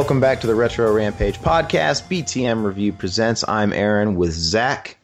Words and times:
Welcome 0.00 0.18
back 0.18 0.40
to 0.40 0.46
the 0.46 0.54
Retro 0.54 0.90
Rampage 0.94 1.38
podcast. 1.40 2.08
BTM 2.08 2.64
Review 2.64 2.90
presents. 2.90 3.44
I'm 3.46 3.70
Aaron 3.70 4.14
with 4.14 4.32
Zach. 4.32 4.96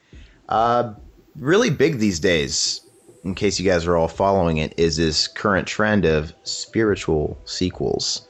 Uh, 0.48 0.94
really 1.38 1.68
big 1.68 1.98
these 1.98 2.18
days, 2.18 2.80
in 3.22 3.34
case 3.34 3.60
you 3.60 3.70
guys 3.70 3.84
are 3.84 3.94
all 3.94 4.08
following 4.08 4.56
it, 4.56 4.72
is 4.78 4.96
this 4.96 5.28
current 5.28 5.68
trend 5.68 6.06
of 6.06 6.32
spiritual 6.44 7.36
sequels. 7.44 8.25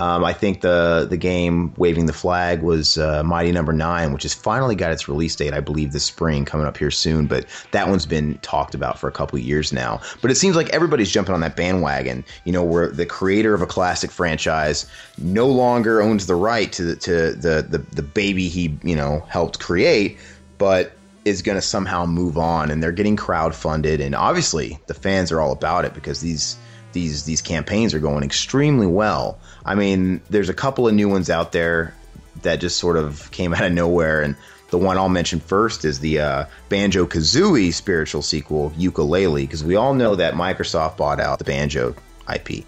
Um, 0.00 0.24
I 0.24 0.32
think 0.32 0.62
the 0.62 1.06
the 1.08 1.18
game 1.18 1.74
waving 1.76 2.06
the 2.06 2.14
flag 2.14 2.62
was 2.62 2.96
uh, 2.96 3.22
Mighty 3.22 3.52
Number 3.52 3.74
no. 3.74 3.90
Nine, 3.90 4.12
which 4.12 4.22
has 4.22 4.32
finally 4.32 4.74
got 4.74 4.92
its 4.92 5.08
release 5.08 5.34
date, 5.34 5.52
I 5.52 5.60
believe, 5.60 5.92
this 5.92 6.04
spring, 6.04 6.44
coming 6.44 6.66
up 6.66 6.76
here 6.76 6.90
soon. 6.90 7.26
But 7.26 7.44
that 7.72 7.88
one's 7.88 8.06
been 8.06 8.38
talked 8.38 8.74
about 8.74 8.98
for 8.98 9.08
a 9.08 9.12
couple 9.12 9.38
years 9.38 9.72
now. 9.72 10.00
But 10.22 10.30
it 10.30 10.36
seems 10.36 10.56
like 10.56 10.70
everybody's 10.70 11.10
jumping 11.10 11.34
on 11.34 11.40
that 11.40 11.56
bandwagon. 11.56 12.24
You 12.44 12.52
know, 12.52 12.64
where 12.64 12.88
the 12.88 13.04
creator 13.04 13.52
of 13.52 13.62
a 13.62 13.66
classic 13.66 14.10
franchise 14.10 14.86
no 15.18 15.46
longer 15.48 16.00
owns 16.00 16.26
the 16.26 16.34
right 16.34 16.72
to 16.72 16.82
the, 16.82 16.96
to 16.96 17.12
the 17.32 17.66
the, 17.68 17.78
the 17.94 18.02
baby 18.02 18.48
he 18.48 18.78
you 18.82 18.96
know 18.96 19.20
helped 19.28 19.60
create, 19.60 20.18
but 20.56 20.92
is 21.26 21.42
going 21.42 21.56
to 21.56 21.62
somehow 21.62 22.06
move 22.06 22.38
on, 22.38 22.70
and 22.70 22.82
they're 22.82 22.92
getting 22.92 23.16
crowd 23.16 23.54
funded, 23.54 24.00
and 24.00 24.14
obviously 24.14 24.78
the 24.86 24.94
fans 24.94 25.30
are 25.30 25.40
all 25.40 25.52
about 25.52 25.84
it 25.84 25.92
because 25.92 26.22
these 26.22 26.56
these 26.92 27.24
these 27.24 27.42
campaigns 27.42 27.94
are 27.94 28.00
going 28.00 28.24
extremely 28.24 28.86
well. 28.86 29.38
I 29.64 29.74
mean, 29.74 30.20
there's 30.30 30.48
a 30.48 30.54
couple 30.54 30.88
of 30.88 30.94
new 30.94 31.08
ones 31.08 31.30
out 31.30 31.52
there 31.52 31.94
that 32.42 32.60
just 32.60 32.78
sort 32.78 32.96
of 32.96 33.30
came 33.30 33.54
out 33.54 33.64
of 33.64 33.72
nowhere, 33.72 34.22
and 34.22 34.36
the 34.70 34.78
one 34.78 34.96
I'll 34.96 35.08
mention 35.08 35.40
first 35.40 35.84
is 35.84 36.00
the 36.00 36.20
uh, 36.20 36.44
Banjo 36.68 37.06
Kazooie 37.06 37.74
spiritual 37.74 38.22
sequel, 38.22 38.70
Yooka-Laylee, 38.78 39.42
because 39.42 39.64
we 39.64 39.76
all 39.76 39.94
know 39.94 40.14
that 40.14 40.34
Microsoft 40.34 40.96
bought 40.96 41.20
out 41.20 41.38
the 41.38 41.44
Banjo 41.44 41.94
IP, 42.32 42.64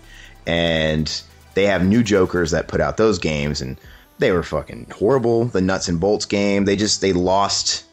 and 0.47 1.23
they 1.55 1.67
have 1.67 1.85
new 1.85 2.03
Jokers 2.03 2.51
that 2.51 2.69
put 2.69 2.81
out 2.81 2.97
those 2.97 3.19
games, 3.19 3.61
and 3.61 3.77
they 4.19 4.33
were 4.33 4.43
fucking 4.43 4.89
horrible. 4.91 5.45
The 5.47 5.61
Nuts 5.61 5.89
and 5.89 6.01
Bolts 6.01 6.27
game, 6.27 6.65
they 6.65 6.77
just 6.77 7.01
they 7.01 7.13
lost 7.13 7.85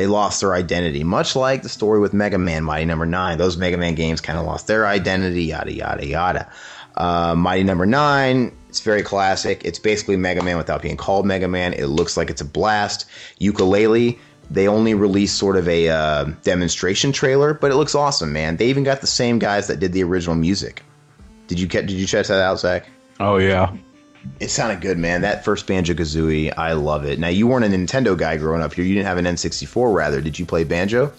they 0.00 0.06
lost 0.06 0.40
their 0.40 0.54
identity, 0.54 1.04
much 1.04 1.36
like 1.36 1.62
the 1.62 1.68
story 1.68 2.00
with 2.00 2.14
Mega 2.14 2.38
Man 2.38 2.64
Mighty 2.64 2.86
Number 2.86 3.04
no. 3.04 3.18
Nine. 3.18 3.36
Those 3.36 3.58
Mega 3.58 3.76
Man 3.76 3.94
games 3.94 4.22
kind 4.22 4.38
of 4.38 4.46
lost 4.46 4.66
their 4.66 4.86
identity, 4.86 5.44
yada 5.44 5.74
yada 5.74 6.06
yada. 6.06 6.50
Uh, 6.96 7.34
Mighty 7.34 7.64
Number 7.64 7.84
no. 7.84 7.98
Nine, 7.98 8.56
it's 8.70 8.80
very 8.80 9.02
classic. 9.02 9.62
It's 9.62 9.78
basically 9.78 10.16
Mega 10.16 10.42
Man 10.42 10.56
without 10.56 10.80
being 10.80 10.96
called 10.96 11.26
Mega 11.26 11.48
Man. 11.48 11.74
It 11.74 11.88
looks 11.88 12.16
like 12.16 12.30
it's 12.30 12.40
a 12.40 12.46
blast. 12.46 13.04
Yooka-Laylee, 13.42 14.18
they 14.50 14.66
only 14.66 14.94
released 14.94 15.36
sort 15.36 15.58
of 15.58 15.68
a 15.68 15.90
uh, 15.90 16.24
demonstration 16.44 17.12
trailer, 17.12 17.52
but 17.52 17.70
it 17.70 17.74
looks 17.74 17.94
awesome, 17.94 18.32
man. 18.32 18.56
They 18.56 18.68
even 18.68 18.84
got 18.84 19.02
the 19.02 19.06
same 19.06 19.38
guys 19.38 19.66
that 19.66 19.80
did 19.80 19.92
the 19.92 20.02
original 20.02 20.34
music. 20.34 20.82
Did 21.46 21.60
you 21.60 21.66
did 21.66 21.90
you 21.90 22.06
check 22.06 22.24
that 22.28 22.40
out, 22.40 22.58
Zach? 22.58 22.88
Oh 23.18 23.36
yeah, 23.36 23.76
it 24.38 24.50
sounded 24.50 24.80
good, 24.80 24.98
man. 24.98 25.22
That 25.22 25.44
first 25.44 25.66
Banjo 25.66 25.94
Kazooie, 25.94 26.52
I 26.56 26.72
love 26.72 27.04
it. 27.04 27.18
Now, 27.18 27.28
you 27.28 27.46
weren't 27.46 27.64
a 27.64 27.68
Nintendo 27.68 28.16
guy 28.16 28.36
growing 28.36 28.62
up 28.62 28.74
here. 28.74 28.84
You 28.84 28.94
didn't 28.94 29.06
have 29.06 29.18
an 29.18 29.24
N64, 29.24 29.94
rather. 29.94 30.20
Did 30.20 30.38
you 30.38 30.46
play 30.46 30.64
Banjo? 30.64 31.12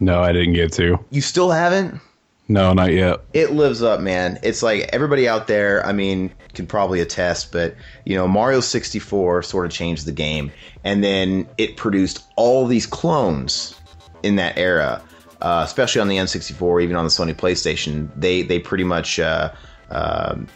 No, 0.00 0.22
I 0.22 0.32
didn't 0.32 0.54
get 0.54 0.72
to. 0.74 0.98
You 1.10 1.20
still 1.20 1.50
haven't? 1.50 2.00
No, 2.48 2.72
not 2.72 2.92
yet. 2.92 3.20
It 3.32 3.52
lives 3.52 3.82
up, 3.82 4.00
man. 4.00 4.38
It's 4.42 4.62
like 4.62 4.90
everybody 4.92 5.28
out 5.28 5.46
there, 5.46 5.84
I 5.86 5.92
mean, 5.92 6.32
can 6.54 6.66
probably 6.66 7.00
attest, 7.00 7.52
but, 7.52 7.76
you 8.04 8.16
know, 8.16 8.26
Mario 8.26 8.60
64 8.60 9.42
sort 9.42 9.64
of 9.64 9.72
changed 9.72 10.06
the 10.06 10.12
game. 10.12 10.52
And 10.84 11.02
then 11.02 11.48
it 11.56 11.76
produced 11.76 12.24
all 12.36 12.66
these 12.66 12.86
clones 12.86 13.80
in 14.22 14.36
that 14.36 14.58
era, 14.58 15.02
uh, 15.40 15.62
especially 15.64 16.00
on 16.00 16.08
the 16.08 16.16
N64, 16.16 16.82
even 16.82 16.96
on 16.96 17.04
the 17.04 17.10
Sony 17.10 17.34
PlayStation. 17.34 18.10
They, 18.16 18.42
they 18.42 18.58
pretty 18.58 18.84
much. 18.84 19.18
Uh, 19.18 19.52
um, 19.90 20.48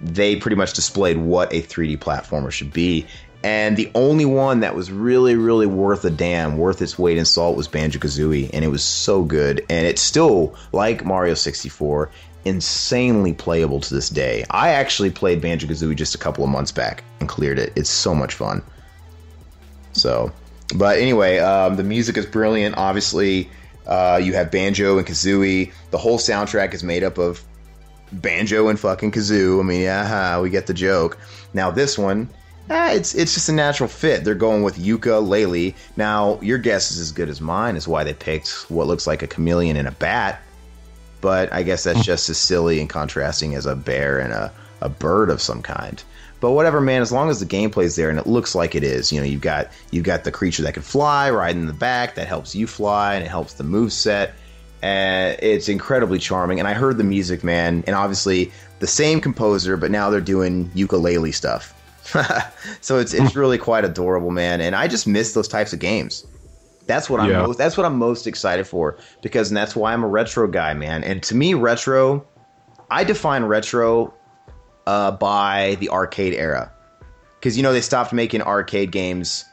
they 0.00 0.36
pretty 0.36 0.56
much 0.56 0.72
displayed 0.72 1.16
what 1.16 1.52
a 1.52 1.62
3D 1.62 1.98
platformer 1.98 2.50
should 2.50 2.72
be. 2.72 3.06
And 3.44 3.76
the 3.76 3.90
only 3.94 4.24
one 4.24 4.60
that 4.60 4.74
was 4.74 4.90
really, 4.90 5.36
really 5.36 5.66
worth 5.66 6.04
a 6.04 6.10
damn, 6.10 6.58
worth 6.58 6.82
its 6.82 6.98
weight 6.98 7.18
in 7.18 7.24
salt, 7.24 7.56
was 7.56 7.68
Banjo 7.68 8.00
Kazooie. 8.00 8.50
And 8.52 8.64
it 8.64 8.68
was 8.68 8.82
so 8.82 9.22
good. 9.22 9.64
And 9.68 9.86
it's 9.86 10.02
still, 10.02 10.56
like 10.72 11.04
Mario 11.04 11.34
64, 11.34 12.10
insanely 12.44 13.32
playable 13.32 13.80
to 13.80 13.94
this 13.94 14.08
day. 14.08 14.44
I 14.50 14.70
actually 14.70 15.10
played 15.10 15.40
Banjo 15.40 15.68
Kazooie 15.68 15.94
just 15.94 16.14
a 16.14 16.18
couple 16.18 16.42
of 16.42 16.50
months 16.50 16.72
back 16.72 17.04
and 17.20 17.28
cleared 17.28 17.58
it. 17.58 17.72
It's 17.76 17.90
so 17.90 18.14
much 18.14 18.34
fun. 18.34 18.62
So, 19.92 20.32
but 20.74 20.98
anyway, 20.98 21.38
um, 21.38 21.76
the 21.76 21.84
music 21.84 22.16
is 22.16 22.26
brilliant. 22.26 22.76
Obviously, 22.76 23.48
uh, 23.86 24.20
you 24.22 24.32
have 24.34 24.50
Banjo 24.50 24.98
and 24.98 25.06
Kazooie. 25.06 25.72
The 25.90 25.98
whole 25.98 26.18
soundtrack 26.18 26.74
is 26.74 26.82
made 26.82 27.04
up 27.04 27.18
of 27.18 27.42
banjo 28.12 28.68
and 28.68 28.78
fucking 28.78 29.12
kazoo. 29.12 29.60
I 29.60 29.62
mean, 29.62 29.82
yeah, 29.82 30.40
we 30.40 30.50
get 30.50 30.66
the 30.66 30.74
joke. 30.74 31.18
Now 31.54 31.70
this 31.70 31.98
one, 31.98 32.28
eh, 32.70 32.94
it's 32.94 33.14
it's 33.14 33.34
just 33.34 33.48
a 33.48 33.52
natural 33.52 33.88
fit. 33.88 34.24
They're 34.24 34.34
going 34.34 34.62
with 34.62 34.78
Yooka-Laylee. 34.78 35.74
Now 35.96 36.40
your 36.40 36.58
guess 36.58 36.90
is 36.90 36.98
as 36.98 37.12
good 37.12 37.28
as 37.28 37.40
mine 37.40 37.76
as 37.76 37.88
why 37.88 38.04
they 38.04 38.14
picked 38.14 38.70
what 38.70 38.86
looks 38.86 39.06
like 39.06 39.22
a 39.22 39.26
chameleon 39.26 39.76
and 39.76 39.88
a 39.88 39.92
bat. 39.92 40.40
But 41.20 41.52
I 41.52 41.62
guess 41.62 41.84
that's 41.84 42.04
just 42.04 42.28
as 42.28 42.38
silly 42.38 42.80
and 42.80 42.88
contrasting 42.88 43.54
as 43.54 43.66
a 43.66 43.74
bear 43.74 44.20
and 44.20 44.32
a, 44.32 44.52
a 44.80 44.88
bird 44.88 45.30
of 45.30 45.42
some 45.42 45.62
kind. 45.62 46.02
But 46.40 46.52
whatever, 46.52 46.80
man. 46.80 47.02
As 47.02 47.10
long 47.10 47.30
as 47.30 47.40
the 47.40 47.46
gameplay's 47.46 47.96
there 47.96 48.10
and 48.10 48.18
it 48.18 48.26
looks 48.26 48.54
like 48.54 48.76
it 48.76 48.84
is, 48.84 49.10
you 49.10 49.18
know, 49.18 49.26
you've 49.26 49.40
got 49.40 49.68
you've 49.90 50.04
got 50.04 50.24
the 50.24 50.30
creature 50.30 50.62
that 50.62 50.74
can 50.74 50.82
fly 50.82 51.30
riding 51.30 51.62
in 51.62 51.66
the 51.66 51.72
back 51.72 52.14
that 52.14 52.28
helps 52.28 52.54
you 52.54 52.66
fly 52.66 53.14
and 53.14 53.24
it 53.24 53.28
helps 53.28 53.54
the 53.54 53.64
move 53.64 53.92
set 53.92 54.34
and 54.82 55.38
it's 55.40 55.68
incredibly 55.68 56.18
charming. 56.18 56.58
And 56.58 56.68
I 56.68 56.74
heard 56.74 56.98
the 56.98 57.04
music, 57.04 57.42
man, 57.42 57.84
and 57.86 57.96
obviously 57.96 58.52
the 58.78 58.86
same 58.86 59.20
composer, 59.20 59.76
but 59.76 59.90
now 59.90 60.10
they're 60.10 60.20
doing 60.20 60.70
Yooka-Laylee 60.70 61.34
stuff. 61.34 61.74
so 62.80 62.98
it's 62.98 63.12
it's 63.12 63.36
really 63.36 63.58
quite 63.58 63.84
adorable, 63.84 64.30
man. 64.30 64.60
And 64.60 64.74
I 64.74 64.88
just 64.88 65.06
miss 65.06 65.34
those 65.34 65.48
types 65.48 65.72
of 65.72 65.78
games. 65.78 66.26
That's 66.86 67.10
what 67.10 67.20
I'm 67.20 67.30
yeah. 67.30 67.42
most 67.42 67.58
that's 67.58 67.76
what 67.76 67.84
I'm 67.84 67.98
most 67.98 68.26
excited 68.26 68.66
for 68.66 68.96
because 69.20 69.50
that's 69.50 69.76
why 69.76 69.92
I'm 69.92 70.02
a 70.02 70.08
retro 70.08 70.48
guy, 70.48 70.72
man. 70.72 71.04
And 71.04 71.22
to 71.24 71.34
me, 71.34 71.52
retro, 71.52 72.26
I 72.90 73.04
define 73.04 73.44
retro 73.44 74.14
uh, 74.86 75.10
by 75.10 75.76
the 75.80 75.90
arcade 75.90 76.32
era 76.32 76.72
because 77.38 77.58
you 77.58 77.62
know 77.62 77.74
they 77.74 77.82
stopped 77.82 78.14
making 78.14 78.40
arcade 78.40 78.90
games 78.90 79.44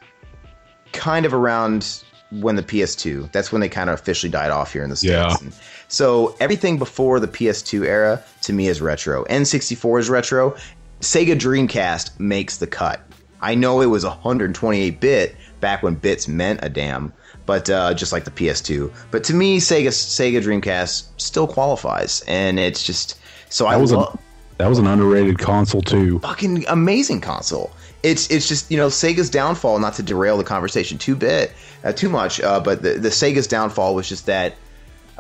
kind 0.94 1.26
of 1.26 1.34
around 1.34 2.05
when 2.32 2.56
the 2.56 2.64
PS2. 2.64 3.32
That's 3.32 3.52
when 3.52 3.62
they 3.62 3.70
kind 3.70 3.90
of 3.90 4.00
officially 4.00 4.32
died 4.32 4.52
off 4.52 4.74
here 4.74 4.84
in 4.84 4.90
the 4.90 4.96
states. 4.96 5.12
Yeah. 5.12 5.36
And 5.42 5.54
so 5.88 6.36
everything 6.40 6.78
before 6.78 7.20
the 7.20 7.28
PS2 7.28 7.86
era 7.86 8.24
to 8.42 8.54
me 8.54 8.68
is 8.68 8.82
retro. 8.82 9.24
N64 9.26 10.00
is 10.00 10.10
retro. 10.10 10.56
Sega 11.02 11.38
Dreamcast 11.38 12.20
makes 12.20 12.58
the 12.58 12.68
cut. 12.68 13.02
I 13.42 13.54
know 13.56 13.82
it 13.82 13.88
was 13.88 14.04
128 14.04 15.00
bit 15.00 15.36
back 15.60 15.84
when 15.84 15.96
bits 15.96 16.28
meant 16.28 16.62
a 16.64 16.70
damn, 16.70 17.14
but 17.46 17.70
uh, 17.70 17.94
just 17.94 18.12
like 18.12 18.24
the 18.24 18.32
PS2. 18.32 18.92
But 19.12 19.24
to 19.26 19.34
me, 19.34 19.60
Sega 19.60 19.90
Sega 19.90 20.42
Dreamcast 20.42 21.08
still 21.18 21.48
qualifies, 21.48 22.24
and 22.28 22.60
it's 22.60 22.84
just 22.84 23.20
so 23.50 23.66
that 23.66 23.72
I 23.74 23.78
was 23.78 23.92
lo- 23.92 24.04
a, 24.14 24.20
that 24.58 24.68
was 24.68 24.80
an 24.80 24.88
underrated 24.88 25.38
console 25.38 25.82
too. 25.82 26.20
Fucking 26.20 26.66
amazing 26.68 27.22
console 27.22 27.72
it's 28.06 28.30
it's 28.30 28.48
just 28.48 28.70
you 28.70 28.78
know 28.78 28.88
Sega's 28.88 29.30
downfall. 29.30 29.80
Not 29.80 29.96
to 29.96 30.04
derail 30.04 30.38
the 30.38 30.44
conversation 30.44 30.98
too 30.98 31.16
bit, 31.16 31.52
uh, 31.84 31.92
too 31.92 32.10
much, 32.10 32.40
uh, 32.40 32.60
but 32.60 32.84
the, 32.84 32.94
the 32.94 33.10
Sega's 33.10 33.48
downfall 33.48 33.96
was 33.96 34.08
just 34.08 34.28
that 34.28 34.56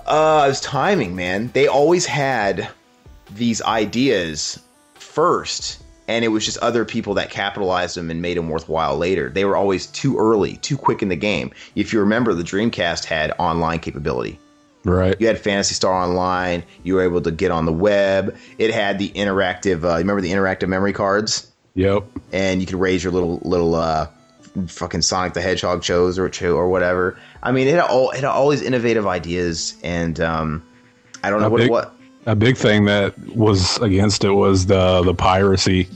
uh, 0.05 0.43
it 0.45 0.49
was 0.49 0.61
timing, 0.61 1.15
man. 1.15 1.49
They 1.53 1.67
always 1.67 2.05
had 2.05 2.69
these 3.31 3.61
ideas 3.63 4.59
first, 4.93 5.83
and 6.07 6.23
it 6.23 6.27
was 6.27 6.45
just 6.45 6.59
other 6.59 6.85
people 6.85 7.15
that 7.15 7.31
capitalized 7.31 7.97
them 7.97 8.11
and 8.11 8.21
made 8.21 8.37
them 8.37 8.49
worthwhile 8.49 8.97
later. 8.97 9.29
They 9.29 9.45
were 9.45 9.55
always 9.55 9.87
too 9.87 10.17
early, 10.19 10.57
too 10.57 10.77
quick 10.77 11.01
in 11.01 11.09
the 11.09 11.15
game. 11.15 11.51
If 11.73 11.91
you 11.91 11.99
remember, 11.99 12.35
the 12.35 12.43
Dreamcast 12.43 13.05
had 13.05 13.33
online 13.39 13.79
capability. 13.79 14.39
Right. 14.83 15.19
You 15.19 15.25
had 15.25 15.39
Phantasy 15.39 15.73
Star 15.73 15.93
Online. 15.93 16.63
You 16.83 16.93
were 16.93 17.01
able 17.01 17.21
to 17.21 17.31
get 17.31 17.49
on 17.49 17.65
the 17.65 17.73
web. 17.73 18.37
It 18.59 18.71
had 18.71 18.99
the 18.99 19.09
interactive. 19.09 19.83
Uh, 19.83 19.97
remember 19.97 20.21
the 20.21 20.31
interactive 20.31 20.67
memory 20.67 20.93
cards? 20.93 21.51
Yep. 21.75 22.05
And 22.31 22.61
you 22.61 22.67
could 22.67 22.79
raise 22.79 23.03
your 23.03 23.13
little 23.13 23.39
little 23.43 23.75
uh, 23.75 24.07
fucking 24.67 25.01
Sonic 25.01 25.33
the 25.33 25.41
Hedgehog 25.41 25.83
shows 25.83 26.17
or 26.17 26.31
or 26.45 26.69
whatever. 26.69 27.19
I 27.43 27.51
mean, 27.51 27.67
it 27.67 27.71
had 27.71 27.81
all 27.81 28.11
it 28.11 28.17
had 28.17 28.25
all 28.25 28.49
these 28.49 28.61
innovative 28.61 29.05
ideas, 29.05 29.75
and 29.83 30.19
um, 30.19 30.65
I 31.23 31.29
don't 31.29 31.41
know 31.41 31.47
a 31.47 31.49
what 31.49 31.57
big, 31.57 31.69
what. 31.69 31.95
A 32.27 32.35
big 32.35 32.57
thing 32.57 32.85
that 32.85 33.17
was 33.35 33.77
against 33.77 34.23
it 34.23 34.31
was 34.31 34.65
the 34.65 35.03
the 35.03 35.13
piracy. 35.13 35.87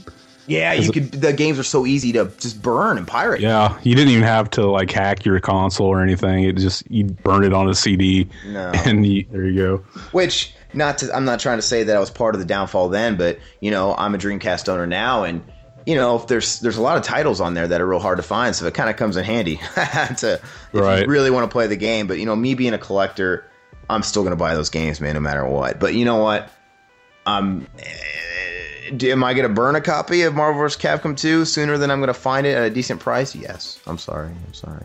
Yeah, 0.46 0.72
you 0.72 0.90
could. 0.90 1.12
The 1.12 1.32
games 1.32 1.58
are 1.58 1.64
so 1.64 1.86
easy 1.86 2.12
to 2.12 2.30
just 2.38 2.60
burn 2.60 2.98
and 2.98 3.06
pirate. 3.06 3.40
Yeah, 3.40 3.78
you 3.82 3.94
didn't 3.94 4.10
even 4.10 4.24
have 4.24 4.50
to 4.50 4.66
like 4.66 4.90
hack 4.90 5.24
your 5.24 5.38
console 5.40 5.86
or 5.86 6.02
anything. 6.02 6.44
It 6.44 6.56
just 6.56 6.88
you 6.90 7.04
burn 7.04 7.44
it 7.44 7.52
on 7.52 7.68
a 7.68 7.74
CD, 7.74 8.28
no. 8.46 8.72
and 8.84 9.06
you, 9.06 9.24
there 9.30 9.46
you 9.46 9.56
go. 9.56 9.76
Which 10.10 10.52
not 10.74 10.98
to, 10.98 11.14
I'm 11.14 11.24
not 11.24 11.38
trying 11.38 11.58
to 11.58 11.62
say 11.62 11.84
that 11.84 11.96
I 11.96 12.00
was 12.00 12.10
part 12.10 12.34
of 12.34 12.40
the 12.40 12.46
downfall 12.46 12.88
then, 12.88 13.16
but 13.16 13.38
you 13.60 13.70
know 13.70 13.94
I'm 13.96 14.14
a 14.14 14.18
Dreamcast 14.18 14.68
owner 14.68 14.88
now, 14.88 15.22
and 15.22 15.40
you 15.86 15.94
know, 15.94 16.16
if 16.16 16.26
there's 16.26 16.60
there's 16.60 16.76
a 16.76 16.82
lot 16.82 16.96
of 16.96 17.02
titles 17.02 17.40
on 17.40 17.54
there 17.54 17.66
that 17.66 17.80
are 17.80 17.86
real 17.86 18.00
hard 18.00 18.18
to 18.18 18.22
find, 18.22 18.54
so 18.54 18.66
it 18.66 18.74
kind 18.74 18.90
of 18.90 18.96
comes 18.96 19.16
in 19.16 19.24
handy 19.24 19.56
to 19.76 20.40
if 20.40 20.72
right. 20.72 21.02
you 21.02 21.10
really 21.10 21.30
want 21.30 21.44
to 21.44 21.52
play 21.52 21.66
the 21.66 21.76
game. 21.76 22.06
But 22.06 22.18
you 22.18 22.26
know, 22.26 22.36
me 22.36 22.54
being 22.54 22.74
a 22.74 22.78
collector, 22.78 23.50
I'm 23.88 24.02
still 24.02 24.22
going 24.22 24.32
to 24.32 24.36
buy 24.36 24.54
those 24.54 24.70
games, 24.70 25.00
man, 25.00 25.14
no 25.14 25.20
matter 25.20 25.46
what. 25.46 25.80
But 25.80 25.94
you 25.94 26.04
know 26.04 26.16
what? 26.16 26.50
Um, 27.26 27.66
am 28.90 29.24
I 29.24 29.34
to 29.34 29.48
burn 29.48 29.76
a 29.76 29.80
copy 29.80 30.22
of 30.22 30.34
Marvel 30.34 30.60
vs. 30.60 30.80
Capcom 30.80 31.16
2 31.16 31.44
sooner 31.44 31.78
than 31.78 31.90
I'm 31.90 32.00
going 32.00 32.08
to 32.08 32.14
find 32.14 32.46
it 32.46 32.56
at 32.56 32.64
a 32.64 32.70
decent 32.70 33.00
price? 33.00 33.34
Yes. 33.34 33.78
I'm 33.86 33.98
sorry. 33.98 34.30
I'm 34.46 34.54
sorry. 34.54 34.84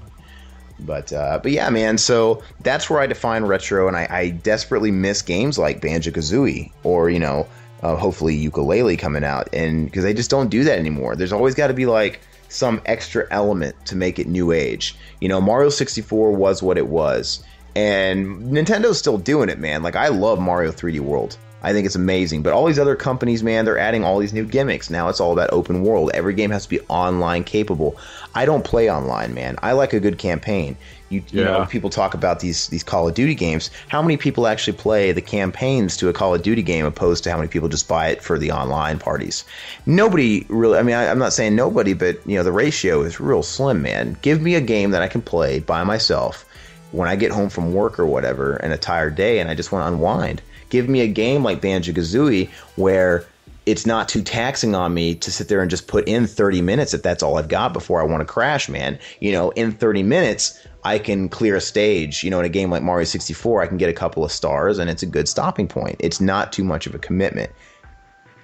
But 0.79 1.13
uh, 1.13 1.39
but 1.41 1.51
yeah, 1.51 1.69
man. 1.69 1.97
So 1.97 2.43
that's 2.59 2.89
where 2.89 2.99
I 2.99 3.07
define 3.07 3.45
retro, 3.45 3.87
and 3.87 3.95
I, 3.95 4.07
I 4.09 4.29
desperately 4.29 4.91
miss 4.91 5.21
games 5.21 5.57
like 5.57 5.79
Banjo 5.79 6.11
Kazooie 6.11 6.71
or 6.83 7.09
you 7.09 7.19
know, 7.19 7.47
uh, 7.85 7.95
hopefully 7.95 8.35
Yooka-Laylee 8.35 8.97
coming 8.97 9.23
out, 9.23 9.47
and 9.53 9.85
because 9.85 10.03
they 10.03 10.13
just 10.13 10.31
don't 10.31 10.49
do 10.49 10.63
that 10.63 10.79
anymore. 10.79 11.15
There's 11.15 11.31
always 11.31 11.53
got 11.53 11.67
to 11.67 11.73
be 11.73 11.85
like 11.85 12.19
some 12.49 12.81
extra 12.85 13.27
element 13.29 13.75
to 13.85 13.95
make 13.95 14.17
it 14.17 14.27
new 14.27 14.51
age. 14.51 14.95
You 15.21 15.29
know, 15.29 15.39
Mario 15.39 15.69
64 15.69 16.31
was 16.31 16.63
what 16.63 16.79
it 16.79 16.87
was, 16.87 17.43
and 17.75 18.41
Nintendo's 18.51 18.97
still 18.97 19.19
doing 19.19 19.49
it, 19.49 19.59
man. 19.59 19.83
Like 19.83 19.95
I 19.95 20.07
love 20.07 20.39
Mario 20.39 20.71
3D 20.71 20.99
World. 20.99 21.37
I 21.65 21.73
think 21.73 21.87
it's 21.87 21.95
amazing. 21.95 22.43
But 22.43 22.53
all 22.53 22.67
these 22.67 22.77
other 22.77 22.95
companies, 22.95 23.41
man, 23.41 23.65
they're 23.65 23.79
adding 23.79 24.03
all 24.03 24.19
these 24.19 24.33
new 24.33 24.45
gimmicks. 24.45 24.91
Now 24.91 25.09
it's 25.09 25.19
all 25.19 25.33
about 25.33 25.51
open 25.51 25.81
world. 25.81 26.11
Every 26.13 26.35
game 26.35 26.51
has 26.51 26.61
to 26.65 26.69
be 26.69 26.79
online 26.81 27.43
capable. 27.43 27.97
I 28.35 28.45
don't 28.45 28.63
play 28.63 28.87
online, 28.91 29.33
man. 29.33 29.57
I 29.63 29.71
like 29.71 29.91
a 29.91 29.99
good 29.99 30.19
campaign. 30.19 30.77
You, 31.09 31.23
you 31.31 31.41
yeah. 31.41 31.45
know, 31.45 31.65
people 31.65 31.89
talk 31.89 32.13
about 32.13 32.39
these 32.39 32.67
these 32.67 32.83
Call 32.83 33.07
of 33.07 33.15
Duty 33.15 33.33
games. 33.33 33.71
How 33.87 34.03
many 34.03 34.15
people 34.15 34.45
actually 34.45 34.77
play 34.77 35.11
the 35.11 35.23
campaigns 35.23 35.97
to 35.97 36.07
a 36.07 36.13
Call 36.13 36.35
of 36.35 36.43
Duty 36.43 36.61
game, 36.61 36.85
opposed 36.85 37.23
to 37.23 37.31
how 37.31 37.37
many 37.37 37.47
people 37.47 37.67
just 37.67 37.87
buy 37.87 38.09
it 38.09 38.21
for 38.21 38.37
the 38.37 38.51
online 38.51 38.99
parties? 38.99 39.43
Nobody 39.87 40.45
really. 40.49 40.77
I 40.77 40.83
mean, 40.83 40.95
I, 40.95 41.09
I'm 41.09 41.19
not 41.19 41.33
saying 41.33 41.55
nobody, 41.55 41.93
but 41.93 42.19
you 42.27 42.37
know, 42.37 42.43
the 42.43 42.51
ratio 42.51 43.01
is 43.01 43.19
real 43.19 43.41
slim, 43.41 43.81
man. 43.81 44.17
Give 44.21 44.39
me 44.39 44.53
a 44.53 44.61
game 44.61 44.91
that 44.91 45.01
I 45.01 45.07
can 45.07 45.23
play 45.23 45.61
by 45.61 45.83
myself 45.83 46.45
when 46.91 47.09
I 47.09 47.15
get 47.15 47.31
home 47.31 47.49
from 47.49 47.73
work 47.73 47.97
or 47.97 48.05
whatever, 48.05 48.57
and 48.57 48.71
a 48.71 48.77
tired 48.77 49.15
day, 49.15 49.39
and 49.39 49.49
I 49.49 49.55
just 49.55 49.71
want 49.71 49.81
to 49.81 49.87
unwind 49.87 50.43
Give 50.69 50.89
me 50.89 51.01
a 51.01 51.07
game 51.07 51.43
like 51.43 51.61
Banjo 51.61 51.93
Kazooie 51.93 52.49
where 52.75 53.25
it's 53.65 53.85
not 53.85 54.07
too 54.07 54.21
taxing 54.21 54.75
on 54.75 54.93
me 54.93 55.15
to 55.15 55.31
sit 55.31 55.47
there 55.47 55.61
and 55.61 55.69
just 55.69 55.87
put 55.87 56.07
in 56.07 56.27
30 56.27 56.61
minutes 56.61 56.93
if 56.93 57.01
that's 57.01 57.23
all 57.23 57.37
I've 57.37 57.47
got 57.47 57.73
before 57.73 57.99
I 57.99 58.05
want 58.05 58.21
to 58.21 58.25
crash, 58.25 58.69
man. 58.69 58.99
You 59.19 59.31
know, 59.31 59.49
in 59.51 59.71
30 59.71 60.03
minutes, 60.03 60.59
I 60.83 60.99
can 60.99 61.29
clear 61.29 61.55
a 61.55 61.61
stage. 61.61 62.23
You 62.23 62.29
know, 62.29 62.39
in 62.39 62.45
a 62.45 62.49
game 62.49 62.69
like 62.69 62.83
Mario 62.83 63.05
64, 63.05 63.63
I 63.63 63.67
can 63.67 63.77
get 63.77 63.89
a 63.89 63.93
couple 63.93 64.23
of 64.23 64.31
stars 64.31 64.77
and 64.77 64.89
it's 64.89 65.01
a 65.01 65.07
good 65.07 65.27
stopping 65.27 65.67
point. 65.67 65.95
It's 65.99 66.21
not 66.21 66.53
too 66.53 66.63
much 66.63 66.85
of 66.85 66.93
a 66.93 66.99
commitment. 66.99 67.51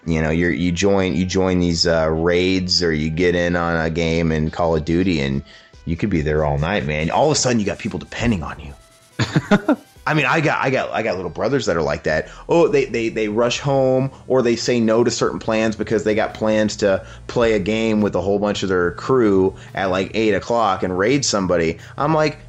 You 0.07 0.19
know, 0.19 0.31
you 0.31 0.47
you 0.47 0.71
join 0.71 1.13
you 1.13 1.25
join 1.25 1.59
these 1.59 1.85
uh, 1.85 2.09
raids 2.09 2.81
or 2.81 2.91
you 2.91 3.11
get 3.11 3.35
in 3.35 3.55
on 3.55 3.79
a 3.79 3.91
game 3.91 4.31
in 4.31 4.49
Call 4.49 4.75
of 4.75 4.83
Duty 4.83 5.21
and 5.21 5.43
you 5.85 5.95
could 5.95 6.09
be 6.09 6.21
there 6.21 6.43
all 6.43 6.57
night, 6.57 6.85
man. 6.85 7.11
All 7.11 7.27
of 7.27 7.33
a 7.33 7.35
sudden, 7.35 7.59
you 7.59 7.65
got 7.67 7.77
people 7.77 7.99
depending 7.99 8.41
on 8.41 8.59
you. 8.59 9.77
I 10.05 10.15
mean, 10.15 10.25
I 10.25 10.41
got, 10.41 10.63
I 10.63 10.69
got, 10.71 10.89
I 10.91 11.03
got 11.03 11.15
little 11.15 11.31
brothers 11.31 11.67
that 11.67 11.77
are 11.77 11.81
like 11.81 12.03
that. 12.03 12.29
Oh, 12.49 12.67
they, 12.67 12.85
they, 12.85 13.09
they 13.09 13.27
rush 13.27 13.59
home 13.59 14.09
or 14.27 14.41
they 14.41 14.55
say 14.55 14.79
no 14.79 15.03
to 15.03 15.11
certain 15.11 15.39
plans 15.39 15.75
because 15.75 16.03
they 16.03 16.15
got 16.15 16.33
plans 16.33 16.77
to 16.77 17.05
play 17.27 17.53
a 17.53 17.59
game 17.59 18.01
with 18.01 18.15
a 18.15 18.21
whole 18.21 18.39
bunch 18.39 18.63
of 18.63 18.69
their 18.69 18.91
crew 18.91 19.55
at 19.75 19.85
like 19.85 20.11
eight 20.15 20.33
o'clock 20.33 20.81
and 20.81 20.97
raid 20.97 21.23
somebody. 21.23 21.77
I'm 21.97 22.15
like, 22.15 22.39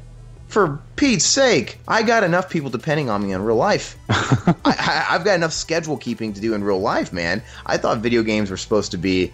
for 0.47 0.79
Pete's 0.95 1.25
sake, 1.25 1.79
I 1.87 2.03
got 2.03 2.23
enough 2.23 2.49
people 2.49 2.69
depending 2.69 3.09
on 3.09 3.23
me 3.23 3.33
in 3.33 3.41
real 3.41 3.55
life. 3.55 3.97
I, 4.09 5.05
have 5.09 5.25
got 5.25 5.35
enough 5.35 5.53
schedule 5.53 5.97
keeping 5.97 6.33
to 6.33 6.41
do 6.41 6.53
in 6.53 6.63
real 6.63 6.79
life, 6.79 7.11
man. 7.11 7.41
I 7.65 7.77
thought 7.77 7.99
video 7.99 8.23
games 8.23 8.51
were 8.51 8.57
supposed 8.57 8.91
to 8.91 8.97
be 8.97 9.33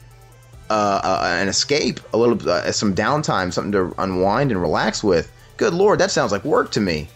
uh, 0.69 1.01
uh, 1.03 1.37
an 1.41 1.49
escape, 1.49 1.99
a 2.13 2.17
little, 2.17 2.49
uh, 2.49 2.71
some 2.71 2.95
downtime, 2.95 3.51
something 3.51 3.73
to 3.73 3.93
unwind 3.97 4.51
and 4.51 4.61
relax 4.61 5.03
with. 5.03 5.31
Good 5.57 5.73
lord, 5.73 5.99
that 5.99 6.11
sounds 6.11 6.31
like 6.31 6.45
work 6.45 6.71
to 6.71 6.79
me. 6.79 7.09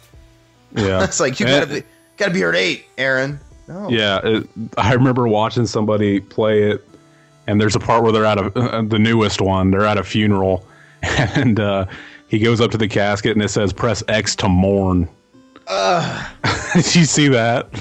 Yeah, 0.75 1.03
it's 1.05 1.19
like 1.19 1.39
you 1.39 1.45
gotta 1.45 1.67
be 1.67 1.83
gotta 2.17 2.31
be 2.31 2.39
here 2.39 2.49
at 2.49 2.55
eight, 2.55 2.85
Aaron. 2.97 3.39
No. 3.67 3.89
Yeah, 3.89 4.19
it, 4.23 4.47
I 4.77 4.93
remember 4.93 5.27
watching 5.27 5.65
somebody 5.65 6.19
play 6.19 6.63
it, 6.63 6.87
and 7.47 7.61
there's 7.61 7.75
a 7.75 7.79
part 7.79 8.03
where 8.03 8.11
they're 8.11 8.25
at 8.25 8.37
a 8.37 8.59
uh, 8.59 8.81
the 8.81 8.99
newest 8.99 9.41
one. 9.41 9.71
They're 9.71 9.85
at 9.85 9.97
a 9.97 10.03
funeral, 10.03 10.65
and 11.01 11.59
uh, 11.59 11.85
he 12.27 12.39
goes 12.39 12.59
up 12.59 12.71
to 12.71 12.77
the 12.77 12.87
casket 12.87 13.33
and 13.33 13.41
it 13.41 13.49
says 13.49 13.71
"Press 13.71 14.03
X 14.07 14.35
to 14.37 14.49
mourn." 14.49 15.07
Uh, 15.67 16.29
Did 16.73 16.95
you 16.95 17.05
see 17.05 17.29
that? 17.29 17.71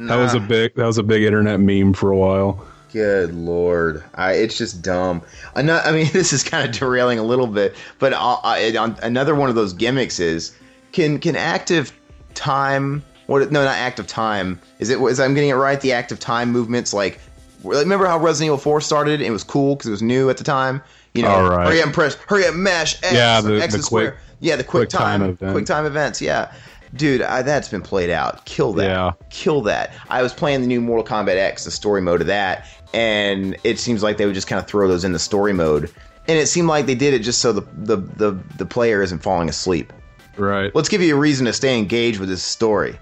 Nah. 0.00 0.16
That 0.16 0.22
was 0.22 0.34
a 0.34 0.40
big 0.40 0.74
that 0.74 0.86
was 0.86 0.98
a 0.98 1.02
big 1.02 1.22
internet 1.22 1.60
meme 1.60 1.92
for 1.92 2.10
a 2.10 2.16
while. 2.16 2.66
Good 2.92 3.34
lord, 3.34 4.02
I, 4.14 4.32
it's 4.32 4.56
just 4.56 4.80
dumb. 4.80 5.22
I 5.54 5.62
mean, 5.62 6.08
this 6.12 6.32
is 6.32 6.42
kind 6.42 6.66
of 6.66 6.74
derailing 6.74 7.18
a 7.18 7.22
little 7.22 7.46
bit, 7.46 7.76
but 7.98 8.14
uh, 8.14 8.38
I, 8.42 8.94
another 9.02 9.34
one 9.34 9.50
of 9.50 9.54
those 9.54 9.74
gimmicks 9.74 10.18
is 10.18 10.56
can 10.92 11.18
can 11.18 11.36
active 11.36 11.92
time. 12.38 13.02
What? 13.26 13.52
No, 13.52 13.64
not 13.64 13.76
active 13.76 14.06
time. 14.06 14.60
Is 14.78 14.88
it? 14.88 14.98
Is 15.00 15.20
I'm 15.20 15.34
getting 15.34 15.50
it 15.50 15.54
right? 15.54 15.80
The 15.80 15.92
active 15.92 16.18
time 16.18 16.50
movements, 16.50 16.94
like 16.94 17.20
remember 17.64 18.06
how 18.06 18.18
Resident 18.18 18.46
Evil 18.48 18.58
4 18.58 18.80
started? 18.80 19.20
It 19.20 19.30
was 19.30 19.44
cool 19.44 19.76
because 19.76 19.88
it 19.88 19.92
was 19.92 20.02
new 20.02 20.30
at 20.30 20.36
the 20.36 20.44
time. 20.44 20.82
You 21.14 21.22
know, 21.22 21.48
right. 21.48 21.66
hurry 21.66 21.80
up 21.80 21.86
and 21.86 21.94
press, 21.94 22.14
hurry 22.26 22.46
up, 22.46 22.54
mash 22.54 23.02
X, 23.02 23.12
yeah, 23.12 23.40
the, 23.40 23.60
X 23.60 23.72
the 23.72 23.78
quick, 23.78 23.84
square. 23.84 24.18
Yeah, 24.40 24.56
the 24.56 24.62
quick, 24.62 24.88
quick 24.88 24.90
time, 24.90 25.36
time 25.36 25.52
quick 25.52 25.66
time 25.66 25.84
events. 25.84 26.20
Yeah, 26.20 26.52
dude, 26.94 27.22
I, 27.22 27.42
that's 27.42 27.68
been 27.68 27.82
played 27.82 28.10
out. 28.10 28.44
Kill 28.44 28.72
that. 28.74 28.84
Yeah. 28.84 29.12
Kill 29.30 29.62
that. 29.62 29.94
I 30.10 30.22
was 30.22 30.32
playing 30.32 30.60
the 30.60 30.66
new 30.66 30.80
Mortal 30.80 31.04
Kombat 31.04 31.36
X, 31.36 31.64
the 31.64 31.70
story 31.70 32.02
mode 32.02 32.20
of 32.20 32.28
that, 32.28 32.66
and 32.92 33.56
it 33.64 33.80
seems 33.80 34.02
like 34.02 34.16
they 34.16 34.26
would 34.26 34.34
just 34.34 34.46
kind 34.46 34.60
of 34.60 34.68
throw 34.68 34.86
those 34.86 35.02
in 35.02 35.12
the 35.12 35.18
story 35.18 35.52
mode, 35.52 35.90
and 36.28 36.38
it 36.38 36.46
seemed 36.46 36.68
like 36.68 36.86
they 36.86 36.94
did 36.94 37.14
it 37.14 37.20
just 37.20 37.40
so 37.40 37.52
the 37.52 37.62
the 37.72 37.96
the, 37.96 38.38
the 38.58 38.66
player 38.66 39.02
isn't 39.02 39.20
falling 39.20 39.48
asleep. 39.48 39.92
Right. 40.38 40.74
Let's 40.74 40.88
give 40.88 41.02
you 41.02 41.14
a 41.14 41.18
reason 41.18 41.46
to 41.46 41.52
stay 41.52 41.78
engaged 41.78 42.20
with 42.20 42.28
this 42.28 42.42
story. 42.42 42.98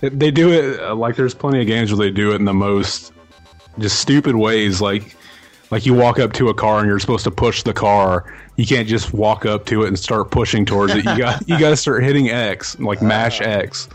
They 0.00 0.30
do 0.30 0.52
it 0.52 0.80
uh, 0.80 0.94
like 0.94 1.16
there's 1.16 1.34
plenty 1.34 1.60
of 1.60 1.66
games 1.66 1.90
where 1.90 1.98
they 1.98 2.10
do 2.10 2.32
it 2.32 2.36
in 2.36 2.44
the 2.44 2.52
most 2.52 3.12
just 3.78 4.00
stupid 4.00 4.36
ways. 4.36 4.80
Like 4.80 5.16
like 5.70 5.86
you 5.86 5.94
walk 5.94 6.18
up 6.18 6.32
to 6.34 6.48
a 6.48 6.54
car 6.54 6.80
and 6.80 6.88
you're 6.88 6.98
supposed 6.98 7.24
to 7.24 7.30
push 7.30 7.62
the 7.62 7.72
car. 7.72 8.32
You 8.56 8.66
can't 8.66 8.86
just 8.86 9.12
walk 9.12 9.46
up 9.46 9.66
to 9.66 9.84
it 9.84 9.88
and 9.88 9.98
start 9.98 10.30
pushing 10.30 10.64
towards 10.64 10.94
it. 10.94 11.04
You 11.04 11.18
got 11.18 11.48
you 11.48 11.58
got 11.58 11.70
to 11.70 11.76
start 11.76 12.02
hitting 12.02 12.28
X, 12.30 12.78
like 12.78 13.00
mash 13.00 13.40
uh, 13.40 13.44
X. 13.44 13.88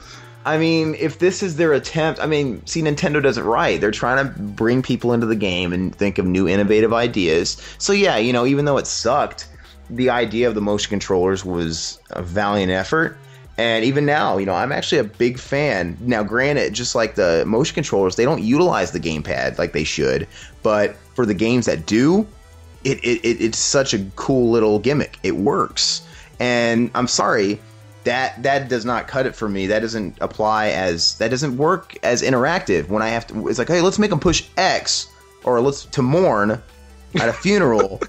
I 0.45 0.57
mean, 0.57 0.95
if 0.95 1.19
this 1.19 1.43
is 1.43 1.57
their 1.57 1.73
attempt, 1.73 2.19
I 2.19 2.25
mean, 2.25 2.65
see, 2.65 2.81
Nintendo 2.81 3.21
does 3.21 3.37
it 3.37 3.43
right. 3.43 3.79
They're 3.79 3.91
trying 3.91 4.25
to 4.25 4.39
bring 4.41 4.81
people 4.81 5.13
into 5.13 5.25
the 5.25 5.35
game 5.35 5.73
and 5.73 5.93
think 5.93 6.17
of 6.17 6.25
new 6.25 6.47
innovative 6.47 6.93
ideas. 6.93 7.61
So 7.77 7.93
yeah, 7.93 8.17
you 8.17 8.33
know, 8.33 8.45
even 8.45 8.65
though 8.65 8.77
it 8.77 8.87
sucked, 8.87 9.47
the 9.89 10.09
idea 10.09 10.47
of 10.47 10.55
the 10.55 10.61
motion 10.61 10.89
controllers 10.89 11.43
was 11.43 11.99
a 12.11 12.21
valiant 12.21 12.71
effort. 12.71 13.17
And 13.57 13.83
even 13.83 14.05
now, 14.05 14.37
you 14.37 14.45
know, 14.45 14.53
I'm 14.53 14.71
actually 14.71 14.99
a 14.99 15.03
big 15.03 15.37
fan. 15.37 15.97
Now, 15.99 16.23
granted, 16.23 16.73
just 16.73 16.95
like 16.95 17.15
the 17.15 17.43
motion 17.45 17.75
controllers, 17.75 18.15
they 18.15 18.23
don't 18.23 18.41
utilize 18.41 18.91
the 18.91 18.99
gamepad 19.01 19.57
like 19.57 19.73
they 19.73 19.83
should. 19.83 20.27
But 20.63 20.95
for 21.13 21.25
the 21.25 21.33
games 21.33 21.65
that 21.65 21.85
do, 21.85 22.25
it, 22.85 23.03
it, 23.03 23.19
it 23.25 23.41
it's 23.41 23.57
such 23.57 23.93
a 23.93 23.99
cool 24.15 24.49
little 24.49 24.79
gimmick. 24.79 25.19
It 25.23 25.35
works. 25.35 26.01
And 26.39 26.89
I'm 26.95 27.07
sorry, 27.07 27.59
that 28.05 28.41
that 28.43 28.69
does 28.69 28.85
not 28.85 29.07
cut 29.07 29.25
it 29.25 29.35
for 29.35 29.49
me. 29.49 29.67
That 29.67 29.79
doesn't 29.79 30.17
apply 30.21 30.69
as 30.69 31.17
that 31.17 31.29
doesn't 31.29 31.57
work 31.57 31.97
as 32.03 32.21
interactive 32.21 32.87
when 32.87 33.01
I 33.01 33.09
have 33.09 33.27
to. 33.27 33.47
It's 33.49 33.59
like, 33.59 33.67
hey, 33.67 33.81
let's 33.81 33.99
make 33.99 34.09
them 34.09 34.21
push 34.21 34.45
X 34.55 35.09
or 35.43 35.59
let's 35.59 35.85
to 35.85 36.01
mourn 36.01 36.61
at 37.15 37.29
a 37.29 37.33
funeral. 37.33 38.01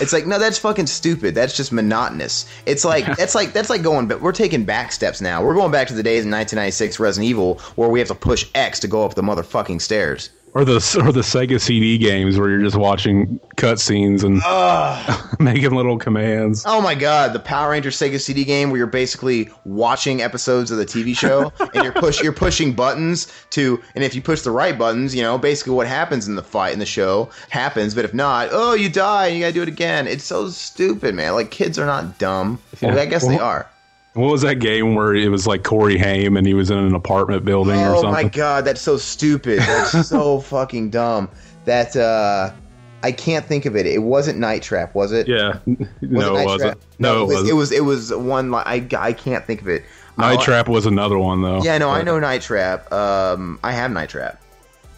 it's 0.00 0.12
like 0.12 0.26
no, 0.26 0.38
that's 0.38 0.58
fucking 0.58 0.86
stupid. 0.86 1.34
That's 1.34 1.56
just 1.56 1.72
monotonous. 1.72 2.46
It's 2.66 2.84
like 2.84 3.04
that's 3.16 3.34
like 3.34 3.52
that's 3.52 3.70
like 3.70 3.82
going. 3.82 4.08
But 4.08 4.20
we're 4.20 4.32
taking 4.32 4.64
back 4.64 4.92
steps 4.92 5.20
now. 5.20 5.42
We're 5.44 5.54
going 5.54 5.72
back 5.72 5.88
to 5.88 5.94
the 5.94 6.02
days 6.02 6.24
in 6.24 6.30
1996 6.30 7.00
Resident 7.00 7.28
Evil 7.28 7.58
where 7.76 7.88
we 7.88 7.98
have 7.98 8.08
to 8.08 8.14
push 8.14 8.46
X 8.54 8.80
to 8.80 8.88
go 8.88 9.04
up 9.04 9.14
the 9.14 9.22
motherfucking 9.22 9.80
stairs 9.80 10.30
or 10.54 10.64
the 10.64 10.76
or 11.04 11.12
the 11.12 11.20
Sega 11.20 11.60
CD 11.60 11.98
games 11.98 12.38
where 12.38 12.50
you're 12.50 12.62
just 12.62 12.76
watching 12.76 13.40
cutscenes 13.56 14.24
and 14.24 14.42
making 15.38 15.72
little 15.72 15.98
commands. 15.98 16.64
Oh 16.66 16.80
my 16.80 16.94
god, 16.94 17.32
the 17.32 17.40
Power 17.40 17.70
Ranger 17.70 17.90
Sega 17.90 18.20
CD 18.20 18.44
game 18.44 18.70
where 18.70 18.78
you're 18.78 18.86
basically 18.86 19.50
watching 19.64 20.22
episodes 20.22 20.70
of 20.70 20.78
the 20.78 20.86
TV 20.86 21.16
show 21.16 21.52
and 21.74 21.84
you're 21.84 21.92
push 21.92 22.22
you're 22.22 22.32
pushing 22.32 22.72
buttons 22.72 23.32
to 23.50 23.82
and 23.94 24.04
if 24.04 24.14
you 24.14 24.22
push 24.22 24.42
the 24.42 24.50
right 24.50 24.76
buttons, 24.76 25.14
you 25.14 25.22
know, 25.22 25.38
basically 25.38 25.74
what 25.74 25.86
happens 25.86 26.28
in 26.28 26.34
the 26.34 26.42
fight 26.42 26.72
in 26.72 26.78
the 26.78 26.86
show 26.86 27.30
happens, 27.50 27.94
but 27.94 28.04
if 28.04 28.14
not, 28.14 28.48
oh, 28.52 28.74
you 28.74 28.88
die 28.88 29.28
and 29.28 29.36
you 29.36 29.42
got 29.42 29.48
to 29.48 29.54
do 29.54 29.62
it 29.62 29.68
again. 29.68 30.06
It's 30.06 30.24
so 30.24 30.48
stupid, 30.48 31.14
man. 31.14 31.34
Like 31.34 31.50
kids 31.50 31.78
are 31.78 31.86
not 31.86 32.18
dumb. 32.18 32.60
Well, 32.80 32.98
I 32.98 33.06
guess 33.06 33.22
well, 33.22 33.32
they 33.32 33.38
are. 33.38 33.70
What 34.18 34.32
was 34.32 34.42
that 34.42 34.56
game 34.56 34.96
where 34.96 35.14
it 35.14 35.28
was 35.28 35.46
like 35.46 35.62
Corey 35.62 35.96
Haim 35.96 36.36
and 36.36 36.44
he 36.44 36.52
was 36.52 36.72
in 36.72 36.78
an 36.78 36.92
apartment 36.92 37.44
building 37.44 37.78
oh, 37.78 37.92
or 37.92 37.94
something? 37.94 38.08
Oh 38.08 38.12
my 38.12 38.24
god, 38.24 38.64
that's 38.64 38.80
so 38.80 38.96
stupid. 38.96 39.60
That's 39.60 40.08
so 40.08 40.40
fucking 40.40 40.90
dumb. 40.90 41.30
That 41.66 41.94
uh 41.94 42.50
I 43.04 43.12
can't 43.12 43.46
think 43.46 43.64
of 43.64 43.76
it. 43.76 43.86
It 43.86 44.02
wasn't 44.02 44.40
Night 44.40 44.62
Trap, 44.62 44.92
was 44.96 45.12
it? 45.12 45.28
Yeah. 45.28 45.60
Was 45.66 45.88
no, 46.00 46.34
it, 46.34 46.42
it 46.42 46.46
wasn't. 46.46 46.80
No, 46.98 47.14
no, 47.14 47.22
it, 47.22 47.26
was, 47.26 47.48
it 47.48 47.52
was. 47.52 47.72
It 47.72 47.84
was 47.84 48.12
one. 48.12 48.52
I 48.52 48.84
I 48.98 49.12
can't 49.12 49.46
think 49.46 49.60
of 49.60 49.68
it. 49.68 49.84
Night 50.16 50.40
uh, 50.40 50.42
Trap 50.42 50.68
was 50.68 50.84
another 50.84 51.16
one 51.16 51.42
though. 51.42 51.62
Yeah, 51.62 51.78
no, 51.78 51.86
but. 51.86 52.00
I 52.00 52.02
know 52.02 52.18
Night 52.18 52.42
Trap. 52.42 52.90
Um, 52.92 53.60
I 53.62 53.70
have 53.70 53.92
Night 53.92 54.08
Trap, 54.08 54.42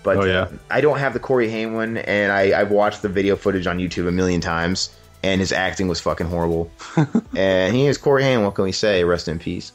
but 0.03 0.17
oh, 0.17 0.25
yeah. 0.25 0.49
I 0.71 0.81
don't 0.81 0.99
have 0.99 1.13
the 1.13 1.21
Corey 1.21 1.51
Haim 1.51 1.75
one, 1.75 1.99
and 1.99 2.33
I 2.33 2.59
I've 2.59 2.71
watched 2.71 3.03
the 3.03 3.11
video 3.11 3.37
footage 3.37 3.67
on 3.67 3.77
YouTube 3.77 4.09
a 4.09 4.13
million 4.13 4.41
times 4.41 4.97
and 5.23 5.41
his 5.41 5.53
acting 5.53 5.89
was 5.89 6.01
fucking 6.01 6.27
horrible. 6.27 6.71
and 7.37 7.75
he 7.75 7.87
is 7.87 7.99
Corey 7.99 8.23
Haim. 8.23 8.43
What 8.43 8.55
can 8.55 8.65
we 8.65 8.73
say? 8.73 9.05
Rest 9.05 9.29
in 9.29 9.39
peace. 9.39 9.73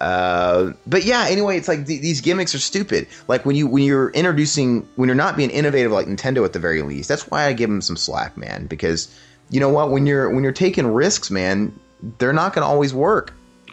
Uh, 0.00 0.72
but 0.86 1.04
yeah, 1.04 1.26
anyway, 1.28 1.56
it's 1.56 1.68
like 1.68 1.86
th- 1.86 2.02
these 2.02 2.20
gimmicks 2.20 2.54
are 2.54 2.58
stupid. 2.58 3.06
Like 3.28 3.46
when 3.46 3.56
you 3.56 3.66
when 3.66 3.84
you're 3.84 4.10
introducing 4.10 4.86
when 4.96 5.08
you're 5.08 5.16
not 5.16 5.36
being 5.36 5.50
innovative 5.50 5.92
like 5.92 6.06
Nintendo 6.06 6.44
at 6.44 6.52
the 6.52 6.58
very 6.58 6.82
least. 6.82 7.08
That's 7.08 7.28
why 7.30 7.46
I 7.46 7.52
give 7.52 7.70
them 7.70 7.80
some 7.80 7.96
slack, 7.96 8.36
man. 8.36 8.66
Because 8.66 9.08
you 9.50 9.60
know 9.60 9.68
what? 9.68 9.90
When 9.90 10.06
you're 10.06 10.30
when 10.30 10.42
you're 10.42 10.52
taking 10.52 10.86
risks, 10.86 11.30
man, 11.30 11.78
they're 12.18 12.32
not 12.32 12.54
going 12.54 12.64
to 12.64 12.68
always 12.68 12.92
work. 12.92 13.32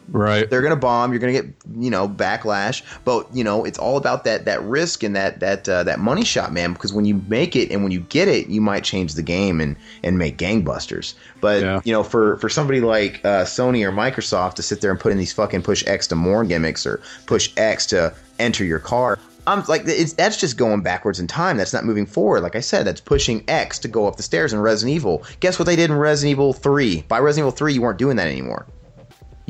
Right. 0.10 0.50
They're 0.50 0.62
going 0.62 0.72
to 0.74 0.79
bomb. 0.79 1.12
You're 1.12 1.20
going 1.20 1.34
to 1.34 1.41
get 1.41 1.53
you 1.77 1.89
know 1.89 2.08
backlash. 2.08 2.81
But 3.05 3.27
you 3.34 3.43
know 3.43 3.63
it's 3.63 3.77
all 3.79 3.98
about 3.98 4.24
that 4.25 4.46
that 4.46 4.62
risk 4.63 5.03
and 5.03 5.15
that 5.15 5.39
that 5.39 5.67
uh, 5.70 5.84
that 5.84 6.00
money 6.00 6.25
shot, 6.25 6.51
man. 6.53 6.74
Because 6.74 6.93
when 6.93 7.05
you 7.05 7.22
make 7.27 7.55
it 7.55 7.72
and 7.72 7.84
when 7.84 7.91
you 7.91 8.01
get 8.01 8.27
it, 8.27 8.48
you 8.48 8.62
might 8.62 8.84
change 8.84 9.13
the 9.13 9.24
game 9.24 9.62
and 9.62 9.75
and 10.03 10.17
make 10.17 10.38
gangbusters. 10.38 11.13
But 11.39 11.62
Yeah. 11.62 11.81
you 11.84 11.93
know 11.93 12.03
for 12.03 12.38
for 12.38 12.50
somebody 12.50 12.81
like 12.81 13.22
uh, 13.24 13.43
Sony 13.46 13.86
or 13.86 13.91
Microsoft 13.91 14.55
to 14.55 14.63
sit 14.63 14.81
there 14.81 14.91
and 14.91 15.00
put 15.00 15.12
in 15.12 15.17
these 15.17 15.34
fucking 15.34 15.62
push 15.62 15.84
X 15.88 16.08
to 16.08 16.15
more 16.15 16.43
gimmicks 16.43 16.86
or 16.86 17.01
push 17.25 17.51
X 17.58 17.86
to 17.88 18.13
enter 18.39 18.63
your 18.65 18.79
car. 18.79 19.17
I'm 19.48 19.63
like 19.67 19.84
it's 19.86 20.13
that's 20.13 20.38
just 20.38 20.55
going 20.58 20.81
backwards 20.81 21.20
in 21.20 21.25
time. 21.27 21.58
That's 21.58 21.74
not 21.74 21.84
moving 21.84 22.05
forward. 22.05 22.41
Like 22.41 22.55
I 22.55 22.60
said, 22.60 22.86
that's 22.86 23.01
pushing 23.01 23.43
X 23.48 23.79
to 23.79 23.88
go 23.88 24.08
up 24.08 24.17
the 24.17 24.24
stairs 24.24 24.53
in 24.53 24.60
Resident 24.60 24.96
Evil. 24.96 25.24
Guess 25.39 25.58
what 25.58 25.65
they 25.65 25.75
did 25.75 25.89
in 25.89 25.96
Resident 25.98 26.31
Evil 26.31 26.53
3? 26.53 27.03
By 27.08 27.17
Resident 27.20 27.48
Evil 27.48 27.58
3, 27.58 27.74
you 27.74 27.81
weren't 27.81 27.98
doing 27.98 28.17
that 28.17 28.27
anymore. 28.27 28.67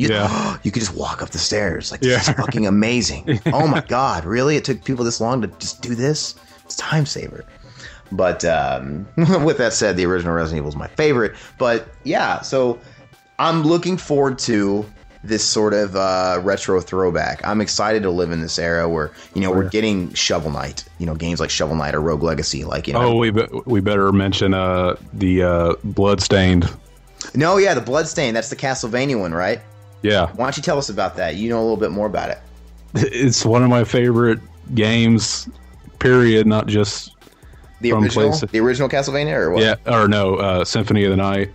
You, 0.01 0.09
Yeah. 0.09 0.57
you 0.63 0.71
could 0.71 0.81
just 0.81 0.95
walk 0.95 1.21
up 1.21 1.29
the 1.29 1.37
stairs. 1.37 1.91
Like 1.91 2.01
this 2.01 2.27
Yeah. 2.27 2.31
is 2.33 2.37
fucking 2.37 2.65
amazing. 2.67 3.39
oh 3.47 3.67
my 3.67 3.81
god, 3.81 4.25
really? 4.25 4.55
It 4.55 4.65
took 4.65 4.83
people 4.83 5.05
this 5.05 5.21
long 5.21 5.41
to 5.41 5.47
just 5.47 5.81
do 5.81 5.95
this? 5.95 6.35
It's 6.65 6.75
a 6.75 6.77
time 6.77 7.05
saver. 7.05 7.45
But 8.11 8.43
um, 8.43 9.07
with 9.45 9.57
that 9.59 9.73
said, 9.73 9.95
the 9.95 10.05
original 10.05 10.33
Resident 10.33 10.57
Evil 10.57 10.69
is 10.69 10.75
my 10.75 10.87
favorite. 10.87 11.33
But 11.57 11.87
yeah, 12.03 12.41
so 12.41 12.79
I'm 13.39 13.63
looking 13.63 13.95
forward 13.97 14.37
to 14.39 14.85
this 15.23 15.43
sort 15.45 15.73
of 15.73 15.95
uh, 15.95 16.39
retro 16.43 16.81
throwback. 16.81 17.45
I'm 17.47 17.61
excited 17.61 18.01
to 18.03 18.09
live 18.09 18.31
in 18.31 18.41
this 18.41 18.57
era 18.59 18.89
where 18.89 19.11
you 19.35 19.41
know 19.41 19.51
we're 19.51 19.69
getting 19.69 20.11
Shovel 20.13 20.51
Knight, 20.51 20.83
you 20.97 21.05
know 21.05 21.13
games 21.15 21.39
like 21.39 21.49
Shovel 21.51 21.75
Knight 21.75 21.93
or 21.95 22.01
Rogue 22.01 22.23
Legacy, 22.23 22.63
like 22.65 22.87
you 22.87 22.93
know. 22.93 23.01
Oh, 23.03 23.15
we 23.17 23.29
be- 23.29 23.47
we 23.65 23.79
better 23.81 24.11
mention 24.11 24.53
uh 24.55 24.95
the 25.13 25.43
uh 25.43 25.73
Bloodstained. 25.83 26.69
No, 27.35 27.57
yeah, 27.57 27.75
the 27.75 27.81
Bloodstain. 27.81 28.33
That's 28.33 28.49
the 28.49 28.55
Castlevania 28.55 29.17
one, 29.19 29.31
right? 29.31 29.61
Yeah, 30.03 30.27
Why 30.33 30.45
don't 30.45 30.57
you 30.57 30.63
tell 30.63 30.77
us 30.77 30.89
about 30.89 31.15
that? 31.17 31.35
You 31.35 31.49
know 31.49 31.59
a 31.59 31.61
little 31.61 31.77
bit 31.77 31.91
more 31.91 32.07
about 32.07 32.29
it. 32.29 32.39
it's 32.95 33.45
one 33.45 33.63
of 33.63 33.69
my 33.69 33.83
favorite 33.83 34.39
games. 34.73 35.47
Period. 35.99 36.47
Not 36.47 36.65
just 36.67 37.15
The 37.81 37.91
From 37.91 38.03
original, 38.03 38.29
PlayStation. 38.31 38.49
the 38.51 38.59
original 38.61 38.89
Castlevania, 38.89 39.35
or 39.35 39.51
what? 39.51 39.61
yeah, 39.63 39.75
or 39.85 40.07
no, 40.07 40.35
uh, 40.37 40.65
Symphony 40.65 41.03
of 41.05 41.11
the 41.11 41.17
Night. 41.17 41.51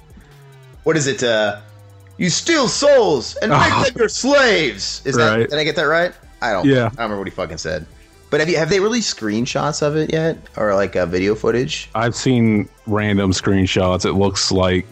What 0.84 0.96
is 0.96 1.08
it? 1.08 1.22
Uh, 1.24 1.60
you 2.18 2.30
steal 2.30 2.68
souls 2.68 3.34
and 3.36 3.50
make 3.52 3.60
Oh. 3.72 3.84
them 3.84 3.94
your 3.98 4.08
slaves. 4.08 5.02
Is 5.04 5.16
that? 5.16 5.50
Did 5.50 5.58
I 5.58 5.64
get 5.64 5.74
that 5.76 5.82
right? 5.82 6.12
I 6.40 6.52
don't. 6.52 6.64
Yeah. 6.66 6.86
I 6.86 6.88
don't 6.88 6.92
remember 6.98 7.18
what 7.18 7.26
he 7.26 7.32
fucking 7.32 7.58
said. 7.58 7.84
But 8.30 8.40
have 8.40 8.48
you 8.48 8.56
have 8.56 8.70
they 8.70 8.78
released 8.80 9.16
screenshots 9.16 9.82
of 9.82 9.96
it 9.96 10.12
yet, 10.12 10.36
or 10.56 10.74
like 10.74 10.94
uh, 10.96 11.06
video 11.06 11.34
footage? 11.34 11.88
I've 11.94 12.14
seen 12.14 12.68
random 12.86 13.32
screenshots. 13.32 14.04
It 14.04 14.12
looks 14.12 14.50
like 14.52 14.86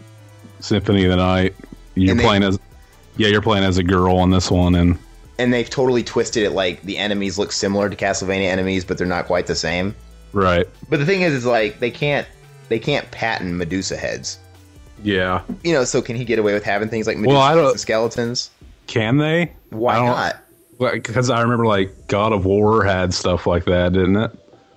Symphony 0.61 1.05
of 1.05 1.11
the 1.11 1.17
Night. 1.17 1.55
You're 1.95 2.15
they- 2.17 2.23
playing 2.23 2.43
as 2.43 2.59
yeah, 3.17 3.29
you're 3.29 3.43
playing 3.43 3.65
as 3.65 3.79
a 3.79 3.83
girl 3.83 4.17
on 4.17 4.31
this 4.31 4.51
one, 4.51 4.75
and 4.75 4.99
And 5.39 5.53
they've 5.53 5.69
totally 5.69 6.03
twisted 6.03 6.43
it 6.45 6.51
like 6.51 6.83
the 6.83 6.99
enemies 6.99 7.39
look 7.39 7.53
similar 7.53 7.89
to 7.89 7.97
Castlevania 7.97 8.47
enemies, 8.49 8.85
but 8.85 8.99
they're 8.99 9.07
not 9.07 9.27
quite 9.27 9.47
the 9.47 9.55
same. 9.57 9.95
right, 10.33 10.67
But 10.89 10.99
the 10.99 11.07
thing 11.07 11.23
is, 11.23 11.33
is 11.33 11.47
like 11.47 11.81
they 11.81 11.91
can't 11.91 12.27
they 12.69 12.79
can't 12.79 13.11
patent 13.11 13.55
Medusa 13.55 13.97
heads. 13.97 14.39
yeah. 15.03 15.43
You 15.63 15.73
know, 15.75 15.85
so 15.85 16.01
can 16.01 16.17
he 16.17 16.25
get 16.25 16.39
away 16.39 16.55
with 16.55 16.65
having 16.65 16.89
things 16.89 17.07
like 17.07 17.17
Medusa 17.19 17.37
Well, 17.39 17.71
and 17.71 17.81
skeletons? 17.81 18.51
Can 18.87 19.19
they? 19.19 19.53
Why 19.71 19.97
not? 19.99 20.37
Because 20.79 21.31
I 21.31 21.41
remember 21.41 21.67
like 21.67 22.09
God 22.09 22.33
of 22.33 22.45
War 22.45 22.85
had 22.85 23.15
stuff 23.15 23.47
like 23.47 23.65
that, 23.67 23.93
didn't 23.93 24.17
it? 24.17 24.31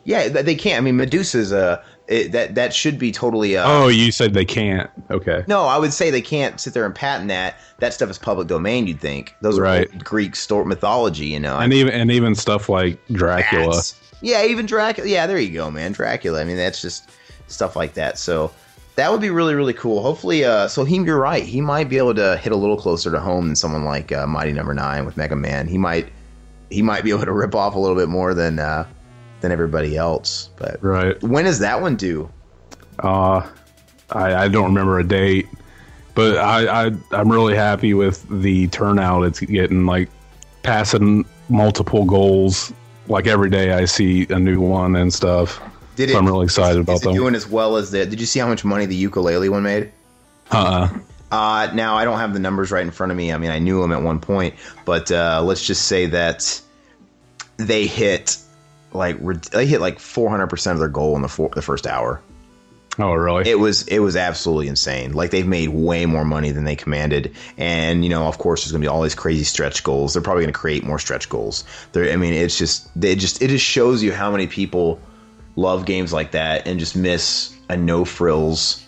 Yeah, 0.05 0.29
they 0.29 0.55
can't. 0.55 0.77
I 0.77 0.81
mean, 0.81 0.95
Medusa's 0.95 1.51
a 1.51 1.83
it, 2.07 2.31
that 2.31 2.55
that 2.55 2.73
should 2.73 2.97
be 2.97 3.11
totally. 3.11 3.57
Uh, 3.57 3.63
Oh, 3.67 3.87
you 3.89 4.11
said 4.11 4.33
they 4.33 4.45
can't. 4.45 4.89
Okay. 5.11 5.43
No, 5.47 5.63
I 5.63 5.77
would 5.77 5.91
say 5.93 6.09
they 6.09 6.21
can't 6.21 6.59
sit 6.59 6.73
there 6.73 6.85
and 6.85 6.95
patent 6.95 7.27
that. 7.29 7.55
That 7.79 7.93
stuff 7.93 8.09
is 8.09 8.17
public 8.17 8.47
domain. 8.47 8.87
You'd 8.87 8.99
think 8.99 9.35
those 9.41 9.57
are 9.59 9.63
Right. 9.63 9.87
old 9.91 10.03
Greek 10.03 10.35
store 10.35 10.65
mythology. 10.65 11.25
You 11.27 11.39
know, 11.39 11.57
And 11.57 11.73
even 11.73 11.93
and 11.93 12.09
even 12.11 12.33
stuff 12.35 12.69
like 12.69 12.99
Dracula. 13.11 13.71
Bats. 13.71 13.99
Yeah, 14.21 14.43
even 14.45 14.65
Dracula. 14.65 15.07
Yeah, 15.07 15.27
there 15.27 15.37
you 15.39 15.53
go, 15.53 15.69
man. 15.69 15.91
Dracula. 15.91 16.41
I 16.41 16.43
mean, 16.43 16.57
that's 16.57 16.81
just 16.81 17.09
stuff 17.47 17.75
like 17.75 17.93
that. 17.93 18.17
So 18.17 18.51
that 18.95 19.11
would 19.11 19.21
be 19.21 19.29
really, 19.29 19.53
really 19.53 19.73
cool. 19.73 20.01
Hopefully, 20.01 20.43
uh, 20.43 20.67
so 20.67 20.83
he, 20.83 20.95
you're 20.97 21.19
right. 21.19 21.43
He 21.43 21.61
might 21.61 21.87
be 21.87 21.97
able 21.99 22.15
to 22.15 22.35
hit 22.37 22.51
a 22.51 22.55
little 22.55 22.77
closer 22.77 23.11
to 23.11 23.19
home 23.19 23.45
than 23.47 23.55
someone 23.55 23.85
like 23.85 24.11
uh, 24.11 24.25
Mighty 24.25 24.53
Number 24.53 24.73
Nine 24.73 25.05
with 25.05 25.17
Mega 25.17 25.35
Man. 25.35 25.67
He 25.67 25.77
might, 25.77 26.07
he 26.71 26.81
might 26.81 27.03
be 27.03 27.11
able 27.11 27.25
to 27.25 27.31
rip 27.31 27.53
off 27.53 27.75
a 27.75 27.79
little 27.79 27.95
bit 27.95 28.09
more 28.09 28.33
than 28.33 28.57
uh, 28.57 28.87
than 29.41 29.51
everybody 29.51 29.95
else. 29.97 30.49
But 30.57 30.77
Right. 30.83 31.21
when 31.23 31.45
is 31.45 31.59
that 31.59 31.81
one 31.81 31.95
due? 31.95 32.29
Uh, 32.99 33.47
I, 34.11 34.35
I 34.35 34.47
don't 34.47 34.65
remember 34.65 34.99
a 34.99 35.03
date, 35.03 35.47
but 36.15 36.37
I, 36.37 36.87
I 36.87 36.91
I'm 37.11 37.31
really 37.31 37.55
happy 37.55 37.93
with 37.93 38.25
the 38.41 38.67
turnout 38.69 39.23
it's 39.23 39.39
getting. 39.39 39.85
Like 39.85 40.09
passing 40.63 41.23
multiple 41.49 42.03
goals. 42.05 42.73
Like 43.07 43.25
every 43.27 43.49
day, 43.49 43.71
I 43.71 43.85
see 43.85 44.27
a 44.29 44.39
new 44.39 44.59
one 44.59 44.95
and 44.95 45.13
stuff. 45.13 45.61
Did 45.95 46.09
So 46.09 46.17
I'm 46.17 46.25
really 46.25 46.43
excited 46.45 46.79
is, 46.79 46.83
about 46.83 46.95
is 46.97 47.01
it 47.01 47.05
them. 47.05 47.13
doing 47.15 47.35
as 47.35 47.47
well 47.47 47.77
as 47.77 47.91
the? 47.91 48.05
Did 48.05 48.19
you 48.19 48.25
see 48.25 48.39
how 48.39 48.47
much 48.47 48.65
money 48.65 48.85
the 48.85 49.01
Yooka-Laylee 49.05 49.49
one 49.49 49.63
made? 49.63 49.91
Uh-uh. 50.51 50.89
Uh, 51.31 51.69
now 51.73 51.95
I 51.95 52.03
don't 52.05 52.19
have 52.19 52.33
the 52.33 52.39
numbers 52.39 52.71
right 52.71 52.83
in 52.83 52.91
front 52.91 53.11
of 53.11 53.17
me. 53.17 53.31
I 53.33 53.37
mean, 53.37 53.51
I 53.51 53.59
knew 53.59 53.81
them 53.81 53.91
at 53.91 54.01
one 54.01 54.19
point, 54.19 54.55
but 54.85 55.11
uh, 55.11 55.41
let's 55.43 55.65
just 55.65 55.83
say 55.87 56.05
that 56.07 56.61
they 57.57 57.85
hit 57.87 58.37
like 58.93 59.19
they 59.51 59.65
hit 59.65 59.81
like 59.81 59.99
400 59.99 60.47
percent 60.47 60.73
of 60.73 60.79
their 60.79 60.89
goal 60.89 61.15
in 61.15 61.21
the 61.21 61.49
the 61.55 61.61
first 61.61 61.87
hour. 61.87 62.21
oh, 62.99 63.13
really? 63.13 63.49
It 63.49 63.59
was 63.59 63.87
it 63.87 63.99
was 63.99 64.15
absolutely 64.15 64.67
insane. 64.67 65.13
Like 65.13 65.31
they've 65.31 65.47
made 65.47 65.69
way 65.69 66.05
more 66.05 66.25
money 66.25 66.51
than 66.51 66.63
they 66.63 66.75
commanded, 66.75 67.35
and 67.57 68.03
you 68.03 68.09
know, 68.09 68.27
of 68.27 68.37
course, 68.37 68.63
there's 68.63 68.71
gonna 68.71 68.81
be 68.81 68.87
all 68.87 69.01
these 69.01 69.15
crazy 69.15 69.43
stretch 69.43 69.83
goals. 69.83 70.13
They're 70.13 70.21
probably 70.21 70.43
gonna 70.43 70.53
create 70.53 70.83
more 70.83 70.99
stretch 70.99 71.29
goals. 71.29 71.63
There, 71.91 72.11
I 72.11 72.15
mean, 72.15 72.33
it's 72.33 72.57
just 72.57 72.89
they 72.99 73.15
just 73.15 73.41
it 73.41 73.49
just 73.49 73.65
shows 73.65 74.01
you 74.01 74.11
how 74.13 74.31
many 74.31 74.47
people 74.47 74.99
love 75.55 75.85
games 75.85 76.13
like 76.13 76.31
that 76.31 76.67
and 76.67 76.79
just 76.79 76.95
miss 76.95 77.55
a 77.69 77.75
no 77.75 78.05
frills 78.05 78.83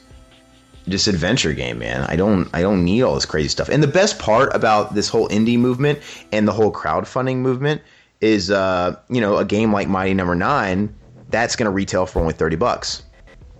just 0.89 1.07
adventure 1.07 1.53
game, 1.53 1.79
man. 1.79 2.05
I 2.09 2.15
don't 2.15 2.49
I 2.53 2.61
don't 2.61 2.83
need 2.83 3.03
all 3.03 3.15
this 3.15 3.25
crazy 3.25 3.49
stuff. 3.49 3.69
And 3.69 3.81
the 3.81 3.87
best 3.87 4.19
part 4.19 4.53
about 4.55 4.95
this 4.95 5.07
whole 5.07 5.29
indie 5.29 5.59
movement 5.59 5.99
and 6.31 6.47
the 6.47 6.51
whole 6.51 6.71
crowdfunding 6.71 7.37
movement 7.37 7.81
is 8.21 8.51
uh, 8.51 8.95
you 9.09 9.21
know, 9.21 9.37
a 9.37 9.45
game 9.45 9.71
like 9.73 9.87
Mighty 9.87 10.13
Number 10.13 10.35
9 10.35 10.93
that's 11.29 11.55
going 11.55 11.65
to 11.65 11.71
retail 11.71 12.05
for 12.07 12.19
only 12.19 12.33
30 12.33 12.55
bucks. 12.55 13.03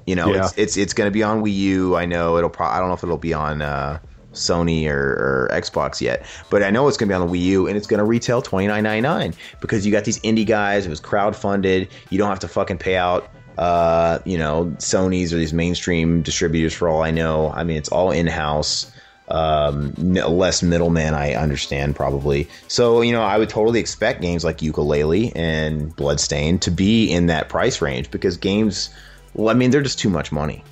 You 0.08 0.16
know, 0.16 0.34
Yeah. 0.34 0.46
it's 0.46 0.58
it's 0.58 0.78
it's 0.78 0.94
going 0.94 1.08
to 1.08 1.12
be 1.12 1.22
on 1.22 1.44
Wii 1.44 1.54
U. 1.56 1.96
I 1.96 2.06
know 2.06 2.38
it'll 2.38 2.50
pro- 2.50 2.66
I 2.68 2.80
don't 2.80 2.88
know 2.88 2.96
if 2.96 3.04
it'll 3.04 3.18
be 3.18 3.34
on 3.34 3.62
uh, 3.62 4.00
Sony 4.34 4.88
or, 4.90 4.98
or 4.98 5.50
Xbox 5.54 6.02
yet, 6.02 6.26
but 6.50 6.64
I 6.64 6.72
know 6.72 6.88
it's 6.88 6.98
going 6.98 7.08
to 7.10 7.12
be 7.16 7.22
on 7.22 7.28
the 7.28 7.32
Wii 7.32 7.42
U 7.44 7.68
and 7.68 7.78
it's 7.78 7.86
going 7.86 8.00
to 8.00 8.04
retail 8.04 8.42
twenty 8.42 8.66
nine 8.68 8.84
ninety 8.84 9.02
nine 9.02 9.34
because 9.62 9.86
you 9.86 9.92
got 9.92 10.06
these 10.06 10.20
indie 10.22 10.48
guys. 10.48 10.86
It 10.86 10.90
was 10.90 11.00
crowdfunded. 11.00 11.90
You 12.10 12.18
don't 12.18 12.30
have 12.30 12.40
to 12.40 12.48
fucking 12.48 12.80
pay 12.80 12.96
out, 12.96 13.30
uh, 13.60 14.18
you 14.26 14.38
know, 14.40 14.74
Sony's 14.78 15.32
or 15.32 15.38
these 15.38 15.54
mainstream 15.54 16.24
distributors 16.24 16.74
for 16.74 16.90
all 16.90 17.04
I 17.04 17.12
know. 17.12 17.52
I 17.52 17.64
mean, 17.64 17.78
it's 17.78 17.90
all 17.90 18.10
in 18.10 18.26
house. 18.26 18.92
Um, 19.30 19.94
less 19.96 20.64
middleman, 20.64 21.14
I 21.14 21.36
understand 21.36 21.96
probably. 21.96 22.48
So 22.68 23.02
you 23.02 23.12
know, 23.12 23.22
I 23.22 23.38
would 23.38 23.50
totally 23.50 23.80
expect 23.80 24.22
games 24.22 24.44
like 24.44 24.58
Yooka-Laylee 24.58 25.34
and 25.36 25.96
Bloodstain 25.96 26.58
to 26.60 26.72
be 26.72 27.12
in 27.12 27.28
that 27.28 27.48
price 27.50 27.82
range 27.82 28.10
because 28.10 28.38
games. 28.38 28.90
Well, 29.36 29.50
I 29.50 29.54
mean, 29.54 29.70
they're 29.70 29.84
just 29.84 30.00
too 30.00 30.10
much 30.10 30.32
money. 30.32 30.64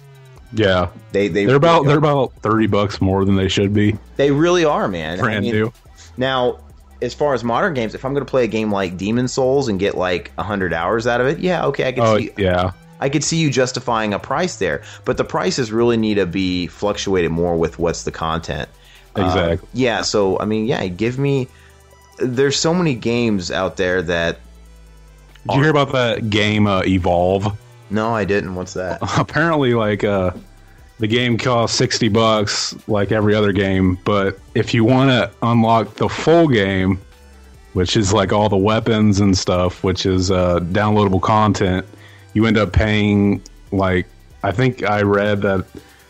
yeah. 0.53 0.89
They 1.11 1.27
they 1.27 1.45
They're 1.45 1.55
about 1.55 1.85
they're 1.85 1.99
about 1.99 2.33
thirty 2.41 2.65
bucks 2.67 2.99
more 2.99 3.23
than 3.25 3.35
they 3.35 3.47
should 3.47 3.73
be. 3.73 3.95
They 4.15 4.31
really 4.31 4.65
are, 4.65 4.87
man. 4.87 5.19
I 5.19 5.21
Brand 5.21 5.45
mean, 5.45 5.53
new. 5.53 5.73
Now, 6.17 6.59
as 6.99 7.13
far 7.13 7.35
as 7.35 7.43
modern 7.43 7.75
games, 7.75 7.93
if 7.93 8.03
I'm 8.03 8.13
going 8.13 8.25
to 8.25 8.29
play 8.29 8.43
a 8.43 8.47
game 8.47 8.71
like 8.71 8.97
Demon 8.97 9.27
Souls 9.27 9.67
and 9.67 9.79
get 9.79 9.95
like 9.95 10.35
hundred 10.35 10.73
hours 10.73 11.05
out 11.05 11.21
of 11.21 11.27
it, 11.27 11.37
yeah, 11.39 11.65
okay, 11.67 11.87
I 11.87 11.91
can 11.91 12.03
Oh 12.03 12.17
see, 12.17 12.31
yeah. 12.37 12.71
I 12.99 13.09
could 13.09 13.23
see 13.23 13.37
you 13.37 13.49
justifying 13.49 14.13
a 14.13 14.19
price 14.19 14.57
there. 14.57 14.81
But 15.05 15.17
the 15.17 15.23
prices 15.23 15.71
really 15.71 15.97
need 15.97 16.15
to 16.15 16.25
be 16.25 16.67
fluctuated 16.67 17.31
more 17.31 17.55
with 17.55 17.77
what's 17.79 18.03
the 18.03 18.11
content. 18.11 18.69
Uh, 19.15 19.25
Exactly. 19.25 19.69
yeah. 19.73 20.01
So 20.01 20.39
I 20.39 20.45
mean, 20.45 20.65
yeah, 20.65 20.85
give 20.87 21.17
me. 21.19 21.47
There's 22.19 22.57
so 22.57 22.73
many 22.73 22.95
games 22.95 23.51
out 23.51 23.77
there 23.77 24.01
that. 24.03 24.39
Did 25.47 25.55
you 25.55 25.61
hear 25.61 25.71
about 25.71 25.91
that 25.93 26.29
game 26.29 26.67
uh, 26.67 26.81
Evolve? 26.85 27.57
No, 27.89 28.13
I 28.13 28.25
didn't. 28.25 28.55
What's 28.55 28.73
that? 28.73 28.99
apparently 29.17 29.73
like 29.73 30.03
uh 30.03 30.31
the 30.99 31.07
game 31.07 31.37
costs 31.37 31.77
60 31.77 32.09
bucks 32.09 32.75
like 32.87 33.11
every 33.11 33.35
other 33.35 33.51
game 33.53 33.97
but 34.03 34.39
if 34.55 34.73
you 34.73 34.83
want 34.83 35.09
to 35.11 35.31
unlock 35.43 35.93
the 35.93 36.09
full 36.09 36.47
game 36.47 36.99
which 37.73 37.95
is 37.95 38.11
like 38.11 38.33
all 38.33 38.49
the 38.49 38.57
weapons 38.57 39.19
and 39.19 39.37
stuff 39.37 39.83
which 39.83 40.05
is 40.07 40.31
uh 40.31 40.59
downloadable 40.59 41.21
content 41.21 41.85
you 42.33 42.45
end 42.45 42.57
up 42.57 42.71
paying 42.73 43.41
like 43.71 44.05
i 44.43 44.51
think 44.51 44.83
i 44.83 45.01
read 45.01 45.41
that 45.41 45.65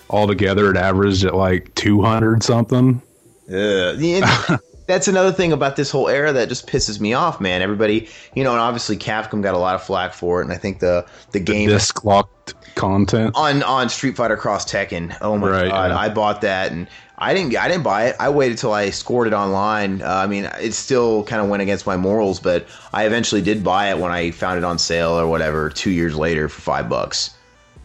altogether 0.10 0.70
it 0.72 0.78
averaged 0.78 1.24
at 1.26 1.36
like 1.36 1.74
200 1.76 2.44
something 2.44 3.02
Yeah. 3.48 3.92
the- 3.94 4.60
that's 4.88 5.08
another 5.10 5.34
thing 5.34 5.52
about 5.52 5.76
this 5.76 5.92
whole 5.92 6.08
era 6.08 6.32
that 6.32 6.48
just 6.48 6.66
pisses 6.66 7.02
me 7.02 7.12
off, 7.14 7.42
man. 7.42 7.62
Everybody, 7.62 8.08
you 8.36 8.44
know, 8.46 8.52
and 8.52 8.62
obviously 8.62 8.96
Capcom 8.96 9.44
got 9.44 9.54
a 9.54 9.58
lot 9.58 9.76
of 9.76 9.84
flack 9.84 10.14
for 10.14 10.40
it, 10.40 10.46
and 10.46 10.54
I 10.54 10.56
think 10.56 10.80
the 10.80 11.06
the 11.34 11.42
game 11.42 11.68
Disc 11.68 12.06
locked 12.06 12.54
content. 12.76 13.34
on 13.36 13.64
on 13.64 13.90
Street 13.90 14.16
Fighter 14.16 14.38
Cross 14.38 14.72
Tekken. 14.72 15.14
Oh 15.20 15.38
my 15.38 15.50
Right, 15.50 15.70
god, 15.70 15.90
yeah. 15.92 15.98
I 15.98 16.08
bought 16.08 16.40
that 16.40 16.72
and 16.72 16.88
I 17.20 17.34
didn't 17.34 17.56
I 17.58 17.68
didn't 17.68 17.84
buy 17.84 18.06
it. 18.08 18.16
I 18.20 18.30
waited 18.30 18.58
till 18.60 18.74
I 18.74 18.92
scored 18.92 19.28
it 19.28 19.34
online. 19.34 20.02
Uh, 20.04 20.08
I 20.08 20.28
mean, 20.28 20.46
it 20.62 20.74
still 20.74 21.24
kind 21.24 21.42
of 21.42 21.50
went 21.50 21.64
against 21.64 21.88
my 21.88 21.98
morals, 21.98 22.40
but 22.40 22.68
I 22.94 23.06
eventually 23.06 23.42
did 23.42 23.64
buy 23.64 23.90
it 23.90 23.98
when 23.98 24.12
I 24.12 24.30
found 24.32 24.60
it 24.60 24.64
on 24.64 24.78
sale 24.78 25.20
or 25.20 25.26
whatever 25.28 25.70
2 25.70 25.90
years 25.90 26.16
later 26.16 26.48
for 26.48 26.62
5 26.62 26.88
bucks. 26.90 27.32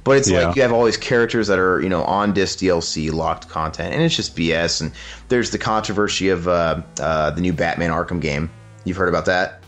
But 0.05 0.19
it's 0.19 0.29
Yeah. 0.29 0.49
like 0.49 0.57
you 0.57 0.63
have 0.63 0.73
all 0.73 0.85
these 0.85 0.97
characters 0.99 1.47
that 1.47 1.59
are, 1.59 1.81
you 1.81 1.89
know, 1.89 2.03
on 2.05 2.33
disc 2.35 2.59
DLC 2.59 3.11
locked 3.11 3.49
content, 3.49 3.95
and 3.95 4.03
it's 4.03 4.15
just 4.17 4.37
BS. 4.37 4.81
And 4.83 4.91
there's 5.29 5.51
the 5.51 5.59
controversy 5.59 6.29
of 6.29 6.47
uh, 6.49 6.83
uh, 7.01 7.31
the 7.31 7.41
new 7.41 7.53
Batman 7.55 7.91
Arkham 7.91 8.21
game. 8.21 8.51
You've 8.85 8.97
heard 8.99 9.09
about 9.09 9.25
that? 9.27 9.61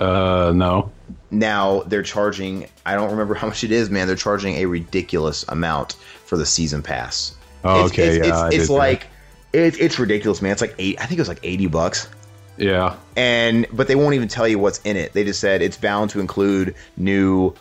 Uh, 0.00 0.52
no. 0.54 0.92
now 1.32 1.82
they're 1.88 2.04
charging 2.04 2.68
i 2.86 2.94
don't 2.94 3.10
remember 3.10 3.34
how 3.40 3.48
much 3.48 3.64
it 3.64 3.72
is 3.72 3.90
man 3.90 4.06
they're 4.06 4.14
charging 4.14 4.54
a 4.58 4.64
ridiculous 4.66 5.44
amount 5.48 5.94
for 6.24 6.36
the 6.36 6.46
season 6.46 6.82
pass 6.82 7.34
Oh, 7.64 7.84
it's, 7.84 7.92
okay, 7.92 8.18
it's, 8.18 8.26
yeah, 8.26 8.46
it's, 8.46 8.56
it's 8.56 8.70
like 8.70 9.06
it, 9.52 9.80
it's 9.80 9.98
ridiculous 9.98 10.42
man. 10.42 10.52
It's 10.52 10.60
like 10.60 10.74
eight 10.78 11.00
i 11.00 11.06
think 11.06 11.18
it 11.18 11.22
was 11.22 11.28
like 11.28 11.40
80 11.42 11.66
bucks. 11.68 12.08
Yeah. 12.56 12.96
and 13.16 13.66
but 13.72 13.86
they 13.86 13.94
won't 13.94 14.14
even 14.14 14.26
tell 14.28 14.48
you 14.48 14.58
what's 14.58 14.80
in 14.80 14.96
it. 14.96 15.12
They 15.12 15.24
just 15.24 15.40
said 15.40 15.62
it's 15.62 15.76
bound 15.76 16.10
to 16.10 16.20
include 16.20 16.74
new 16.96 17.54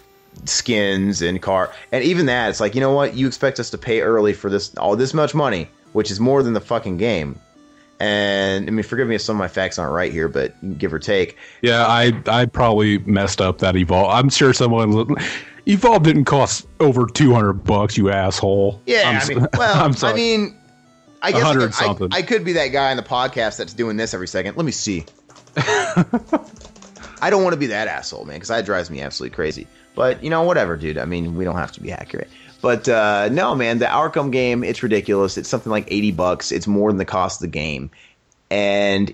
skins 0.46 1.22
and 1.22 1.42
car. 1.42 1.72
And 1.92 2.04
even 2.04 2.26
that 2.28 2.50
it's 2.50 2.60
like 2.60 2.76
you 2.76 2.82
know 2.82 2.94
what? 2.94 3.16
You 3.16 3.28
expect 3.28 3.60
us 3.60 3.70
to 3.72 3.78
pay 3.78 4.02
early 4.02 4.34
for 4.34 4.50
this 4.50 4.76
all 4.76 4.96
this 4.96 5.14
much 5.14 5.36
money 5.36 5.70
which 5.94 6.12
is 6.12 6.20
more 6.20 6.44
than 6.44 6.54
the 6.54 6.62
fucking 6.62 6.98
game. 6.98 7.40
And 8.00 8.68
i 8.68 8.72
mean 8.72 8.84
forgive 8.84 9.08
me 9.08 9.16
if 9.16 9.22
some 9.22 9.36
of 9.36 9.40
my 9.40 9.48
facts 9.48 9.80
aren't 9.80 9.94
right 9.94 10.12
here 10.12 10.28
but 10.28 10.78
give 10.78 10.94
or 10.94 11.00
take. 11.00 11.38
Yeah, 11.62 11.86
I 11.88 12.12
I 12.28 12.46
probably 12.46 13.00
messed 13.00 13.42
up 13.42 13.60
that 13.60 13.76
Evolve. 13.76 14.12
I'm 14.12 14.30
sure 14.30 14.54
someone 14.54 15.16
Evolve 15.68 16.04
didn't 16.04 16.26
cost 16.26 16.66
over 16.80 17.06
200 17.06 17.54
bucks, 17.54 17.98
you 17.98 18.10
asshole. 18.10 18.82
Yeah, 18.86 19.10
I'm 19.10 19.22
i 19.22 19.28
mean, 19.28 19.48
well, 19.58 19.96
I 20.02 20.14
mean, 20.14 20.56
I 21.22 21.32
guess 21.32 21.42
I 21.42 21.46
hundred 21.46 21.74
could, 21.74 21.84
I, 21.84 21.86
something. 21.86 22.10
I 22.14 22.22
could 22.22 22.46
be 22.46 22.54
that 22.54 22.70
guy 22.70 22.90
on 22.92 22.98
the 22.98 23.04
podcast 23.04 23.58
that's 23.58 23.74
doing 23.74 23.98
this 23.98 24.14
every 24.14 24.30
second. 24.30 24.56
Let 24.56 24.66
me 24.66 24.72
see. 24.72 25.06
I 25.58 27.30
don't 27.30 27.44
want 27.44 27.54
to 27.54 27.60
be 27.60 27.68
that 27.68 27.88
asshole, 27.88 28.24
man, 28.26 28.38
because 28.38 28.48
that 28.48 28.66
drives 28.66 28.90
me 28.90 29.02
absolutely 29.02 29.36
crazy. 29.36 29.68
But 29.94 30.24
you 30.24 30.30
know, 30.30 30.44
whatever, 30.44 30.78
dude. 30.78 30.98
I 30.98 31.06
mean, 31.06 31.36
we 31.36 31.44
don't 31.44 31.56
have 31.56 31.74
to 31.74 31.82
be 31.82 31.92
accurate. 31.92 32.30
But 32.62 32.88
uh, 32.88 33.28
no, 33.30 33.54
man, 33.54 33.80
the 33.80 33.86
Arkham 33.86 34.32
game, 34.32 34.64
it's 34.64 34.82
ridiculous. 34.82 35.38
It's 35.38 35.50
something 35.50 35.72
like 35.72 35.92
eighty 35.92 36.12
bucks. 36.12 36.52
It's 36.52 36.68
more 36.68 36.90
than 36.90 36.98
the 36.98 37.06
cost 37.06 37.42
of 37.42 37.42
the 37.42 37.52
game, 37.52 37.92
and 38.50 39.14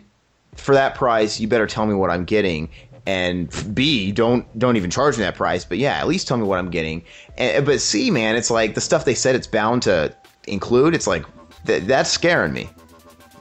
for 0.56 0.76
that 0.76 0.94
price, 0.94 1.40
you 1.40 1.48
better 1.48 1.66
tell 1.66 1.88
me 1.88 1.96
what 1.96 2.12
I'm 2.12 2.26
getting. 2.26 2.70
And 3.06 3.50
B, 3.76 4.12
don't 4.14 4.46
don't 4.58 4.78
even 4.78 4.90
charge 4.90 5.18
me 5.18 5.24
that 5.24 5.36
price. 5.36 5.66
But 5.66 5.78
yeah, 5.78 5.98
at 6.00 6.08
least 6.08 6.28
tell 6.28 6.38
me 6.38 6.44
what 6.44 6.58
I'm 6.60 6.70
getting. 6.72 7.04
And, 7.38 7.66
but 7.66 7.82
C, 7.82 8.10
man, 8.12 8.36
it's 8.36 8.50
like 8.50 8.76
the 8.76 8.82
stuff 8.82 9.04
they 9.06 9.16
said 9.16 9.36
it's 9.36 9.48
bound 9.48 9.82
to 9.84 10.16
include. 10.48 10.96
It's 10.96 11.08
like 11.08 11.26
th- 11.66 11.84
that's 11.84 12.10
scaring 12.10 12.54
me. 12.54 12.70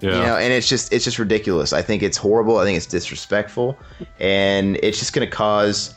yeah. 0.01 0.17
You 0.17 0.23
know, 0.27 0.37
and 0.37 0.53
it's 0.53 0.69
just 0.69 0.93
it's 0.93 1.05
just 1.05 1.19
ridiculous. 1.21 1.73
I 1.73 1.81
think 1.81 2.03
it's 2.03 2.17
horrible. 2.17 2.59
I 2.59 2.65
think 2.65 2.77
it's 2.77 2.87
disrespectful, 2.87 3.79
and 4.19 4.77
it's 4.83 4.99
just 4.99 5.13
going 5.13 5.29
to 5.29 5.33
cause. 5.35 5.95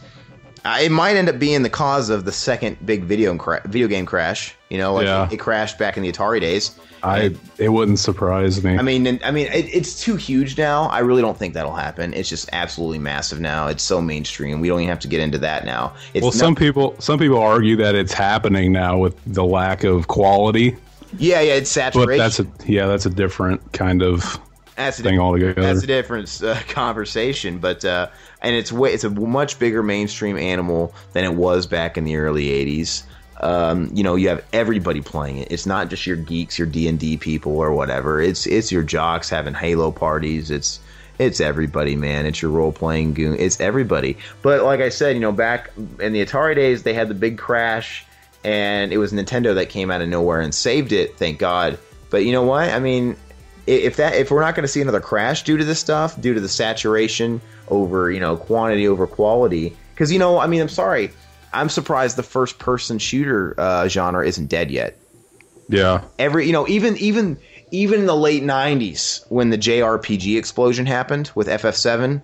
It 0.67 0.91
might 0.91 1.15
end 1.15 1.29
up 1.29 1.37
being 1.37 1.61
the 1.61 1.69
cause 1.69 2.09
of 2.09 2.25
the 2.25 2.31
second 2.31 2.83
big 2.87 3.03
video 3.03 3.35
cra- 3.37 3.61
video 3.65 3.87
game 3.87 4.05
crash. 4.05 4.55
You 4.69 4.77
know, 4.79 4.93
like 4.93 5.05
Yeah. 5.05 5.25
it, 5.27 5.33
it 5.33 5.37
crashed 5.37 5.77
back 5.79 5.95
in 5.97 6.03
the 6.03 6.11
Atari 6.11 6.41
days. 6.41 6.79
I 7.05 7.35
it 7.57 7.69
wouldn't 7.69 7.99
surprise 7.99 8.63
me. 8.63 8.77
I 8.77 8.81
mean, 8.81 9.19
I 9.23 9.31
mean, 9.31 9.47
it, 9.47 9.65
it's 9.73 10.01
too 10.01 10.15
huge 10.15 10.57
now. 10.57 10.83
I 10.85 10.99
really 10.99 11.21
don't 11.21 11.37
think 11.37 11.53
that'll 11.53 11.75
happen. 11.75 12.13
It's 12.13 12.29
just 12.29 12.49
absolutely 12.51 12.99
massive 12.99 13.39
now. 13.39 13.67
It's 13.67 13.83
so 13.83 14.01
mainstream. 14.01 14.59
We 14.59 14.67
don't 14.67 14.79
even 14.79 14.89
have 14.89 14.99
to 14.99 15.07
get 15.07 15.19
into 15.19 15.37
that 15.39 15.65
now. 15.65 15.95
It's 16.13 16.23
well, 16.23 16.31
some 16.31 16.55
people 16.55 16.95
some 16.99 17.19
people 17.19 17.39
argue 17.39 17.75
that 17.77 17.95
it's 17.95 18.13
happening 18.13 18.71
now 18.71 18.97
with 18.97 19.15
the 19.25 19.43
lack 19.43 19.83
of 19.83 20.07
quality, 20.07 20.75
yeah, 21.17 21.41
yeah, 21.41 21.53
it's 21.53 21.73
but 21.73 22.07
that's 22.07 22.39
a 22.39 22.47
yeah, 22.65 22.87
that's 22.87 23.05
a 23.05 23.09
different 23.09 23.71
kind 23.73 24.01
of 24.01 24.39
that's 24.75 24.99
a 24.99 25.03
thing 25.03 25.19
altogether. 25.19 25.61
That's 25.61 25.83
a 25.83 25.87
different 25.87 26.41
uh, 26.43 26.59
conversation, 26.67 27.59
but 27.59 27.85
uh, 27.85 28.09
and 28.41 28.55
it's 28.55 28.71
way 28.71 28.93
it's 28.93 29.03
a 29.03 29.09
much 29.09 29.59
bigger 29.59 29.83
mainstream 29.83 30.37
animal 30.37 30.93
than 31.13 31.23
it 31.23 31.33
was 31.33 31.67
back 31.67 31.97
in 31.97 32.03
the 32.03 32.17
early 32.17 32.47
'80s. 32.47 33.03
Um, 33.41 33.89
you 33.93 34.03
know, 34.03 34.15
you 34.15 34.29
have 34.29 34.45
everybody 34.53 35.01
playing 35.01 35.37
it. 35.37 35.51
It's 35.51 35.65
not 35.65 35.89
just 35.89 36.07
your 36.07 36.15
geeks, 36.15 36.57
your 36.57 36.67
D 36.67 36.87
and 36.87 36.99
D 36.99 37.17
people, 37.17 37.57
or 37.57 37.73
whatever. 37.73 38.21
It's 38.21 38.47
it's 38.47 38.71
your 38.71 38.83
jocks 38.83 39.29
having 39.29 39.53
Halo 39.53 39.91
parties. 39.91 40.51
It's 40.51 40.79
it's 41.19 41.39
everybody, 41.39 41.95
man. 41.95 42.25
It's 42.25 42.41
your 42.41 42.51
role 42.51 42.71
playing 42.71 43.13
goon. 43.13 43.37
It's 43.39 43.59
everybody. 43.59 44.17
But 44.41 44.63
like 44.63 44.79
I 44.79 44.89
said, 44.89 45.15
you 45.15 45.21
know, 45.21 45.31
back 45.31 45.71
in 45.99 46.13
the 46.13 46.25
Atari 46.25 46.55
days, 46.55 46.83
they 46.83 46.93
had 46.93 47.07
the 47.07 47.13
big 47.13 47.37
crash, 47.37 48.05
and 48.43 48.91
it 48.93 48.97
was 48.97 49.13
Nintendo 49.13 49.55
that 49.55 49.69
came 49.69 49.91
out 49.91 50.01
of 50.01 50.09
nowhere 50.09 50.41
and 50.41 50.53
saved 50.53 50.91
it. 50.91 51.17
Thank 51.17 51.39
God. 51.39 51.77
But 52.09 52.25
you 52.25 52.31
know 52.31 52.43
what? 52.43 52.69
I 52.69 52.79
mean, 52.79 53.17
if 53.67 53.97
that 53.97 54.15
if 54.15 54.31
we're 54.31 54.41
not 54.41 54.55
going 54.55 54.63
to 54.63 54.69
see 54.69 54.81
another 54.81 55.01
crash 55.01 55.43
due 55.43 55.57
to 55.57 55.63
this 55.63 55.79
stuff, 55.79 56.19
due 56.19 56.33
to 56.33 56.39
the 56.39 56.49
saturation 56.49 57.41
over 57.69 58.11
you 58.11 58.19
know 58.19 58.37
quantity 58.37 58.87
over 58.87 59.07
quality, 59.07 59.75
because 59.93 60.11
you 60.11 60.19
know, 60.19 60.39
I 60.39 60.47
mean, 60.47 60.61
I'm 60.61 60.69
sorry, 60.69 61.11
I'm 61.55 61.69
surprised 61.69 62.15
the 62.17 62.23
first 62.23 62.59
person 62.59 62.99
shooter 62.99 63.55
uh, 63.57 63.87
genre 63.87 64.25
isn't 64.25 64.47
dead 64.47 64.71
yet. 64.71 64.97
yeah. 65.69 66.01
Every 66.19 66.45
you 66.45 66.53
know, 66.53 66.67
even 66.67 66.97
even 66.97 67.37
even 67.71 68.01
in 68.01 68.05
the 68.05 68.15
late 68.15 68.43
'90s 68.43 69.25
when 69.29 69.49
the 69.49 69.57
JRPG 69.57 70.37
explosion 70.37 70.85
happened 70.85 71.31
with 71.35 71.47
FF7. 71.47 72.21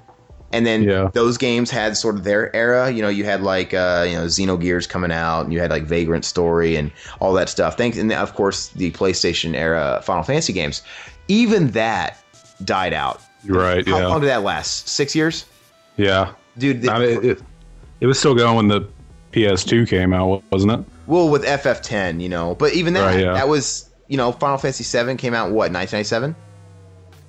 And 0.54 0.66
then 0.66 0.84
Yeah. 0.84 1.10
those 1.14 1.38
games 1.38 1.72
had 1.72 1.96
sort 1.96 2.16
of 2.16 2.26
their 2.26 2.54
era. 2.54 2.92
You 2.92 3.02
know, 3.02 3.08
you 3.08 3.24
had 3.24 3.42
like 3.42 3.74
uh, 3.74 4.06
you 4.08 4.16
know 4.16 4.26
Xenogears 4.26 4.88
coming 4.88 5.12
out, 5.12 5.42
and 5.46 5.54
you 5.54 5.62
had 5.62 5.72
like 5.72 5.84
Vagrant 5.84 6.26
Story 6.26 6.76
and 6.76 6.92
all 7.22 7.32
that 7.34 7.48
stuff. 7.48 7.78
Thanks, 7.78 7.98
and 7.98 8.12
of 8.12 8.34
course 8.36 8.68
the 8.68 8.92
PlayStation 8.92 9.56
era 9.56 10.02
Final 10.04 10.24
Fantasy 10.24 10.52
games. 10.52 10.82
Even 11.30 11.72
that 11.72 12.18
died 12.66 12.94
out. 12.94 13.22
Right. 13.46 13.88
How 13.88 13.98
yeah. 14.00 14.08
long 14.08 14.20
did 14.20 14.28
that 14.28 14.44
last? 14.44 14.90
Six 14.90 15.16
years, 15.16 15.46
yeah. 15.96 16.34
dude. 16.58 16.82
the- 16.82 16.92
I 16.92 17.00
mean, 17.00 17.24
it, 17.26 17.42
it 18.02 18.06
was 18.08 18.20
still 18.20 18.36
going 18.36 18.56
when 18.58 18.68
the 18.68 18.82
PS2 19.32 19.88
came 19.88 20.14
out, 20.14 20.44
wasn't 20.52 20.72
it? 20.74 20.80
well, 21.08 21.28
with 21.30 21.44
FF10, 21.44 22.22
you 22.22 22.30
know, 22.30 22.56
but 22.56 22.74
even 22.74 22.94
that, 22.94 23.06
Right, 23.06 23.20
yeah. 23.24 23.34
that 23.34 23.48
was 23.50 23.90
you 24.08 24.18
know 24.18 24.32
Final 24.32 24.58
Fantasy 24.58 24.84
7 24.84 25.18
came 25.18 25.34
out 25.34 25.52
what 25.52 25.72
1997, 25.72 26.36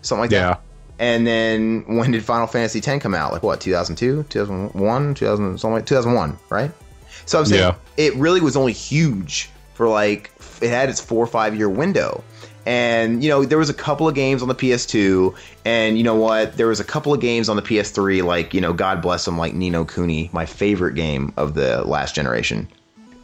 something 0.02 0.20
like 0.20 0.30
that. 0.30 0.36
Yeah. 0.36 0.56
And 0.98 1.26
then 1.26 1.84
when 1.96 2.12
did 2.12 2.22
Final 2.24 2.46
Fantasy 2.46 2.78
X 2.86 3.02
come 3.02 3.14
out? 3.14 3.32
Like 3.32 3.42
what, 3.42 3.60
2002, 3.60 4.24
2001, 4.28 5.14
2000, 5.14 5.58
something 5.58 5.74
like 5.74 5.86
2001, 5.86 6.38
right? 6.48 6.70
So 7.26 7.38
I'm 7.38 7.46
saying 7.46 7.60
Yeah. 7.60 7.74
it 7.96 8.14
really 8.16 8.40
was 8.40 8.56
only 8.56 8.72
huge 8.72 9.50
for 9.74 9.88
like 9.88 10.30
it 10.60 10.68
had 10.68 10.88
its 10.88 11.00
four 11.00 11.22
or 11.24 11.26
five 11.26 11.56
year 11.56 11.68
window. 11.68 12.22
And 12.64 13.24
you 13.24 13.28
know 13.30 13.44
there 13.44 13.58
was 13.58 13.70
a 13.70 13.74
couple 13.74 14.06
of 14.06 14.14
games 14.14 14.40
on 14.42 14.48
the 14.48 14.54
PS2, 14.54 15.34
and 15.64 15.98
you 15.98 16.04
know 16.04 16.14
what? 16.14 16.56
There 16.56 16.68
was 16.68 16.78
a 16.80 16.84
couple 16.84 17.12
of 17.12 17.20
games 17.20 17.48
on 17.48 17.56
the 17.56 17.62
PS3, 17.62 18.22
like 18.22 18.54
you 18.54 18.60
know, 18.60 18.72
God 18.72 19.02
bless 19.02 19.24
them, 19.24 19.36
like 19.36 19.54
Ni 19.54 19.68
no 19.70 19.84
Kuni, 19.84 20.30
my 20.32 20.46
favorite 20.46 20.94
game 20.94 21.32
of 21.36 21.54
the 21.54 21.82
last 21.82 22.14
generation. 22.14 22.68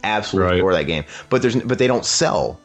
Absolutely 0.03 0.51
Right. 0.51 0.59
adore 0.59 0.73
that 0.73 0.85
game, 0.85 1.05
but 1.31 1.43
there's 1.43 1.57
but 1.57 1.79
they 1.79 1.87
don't 1.87 2.05
sell 2.05 2.59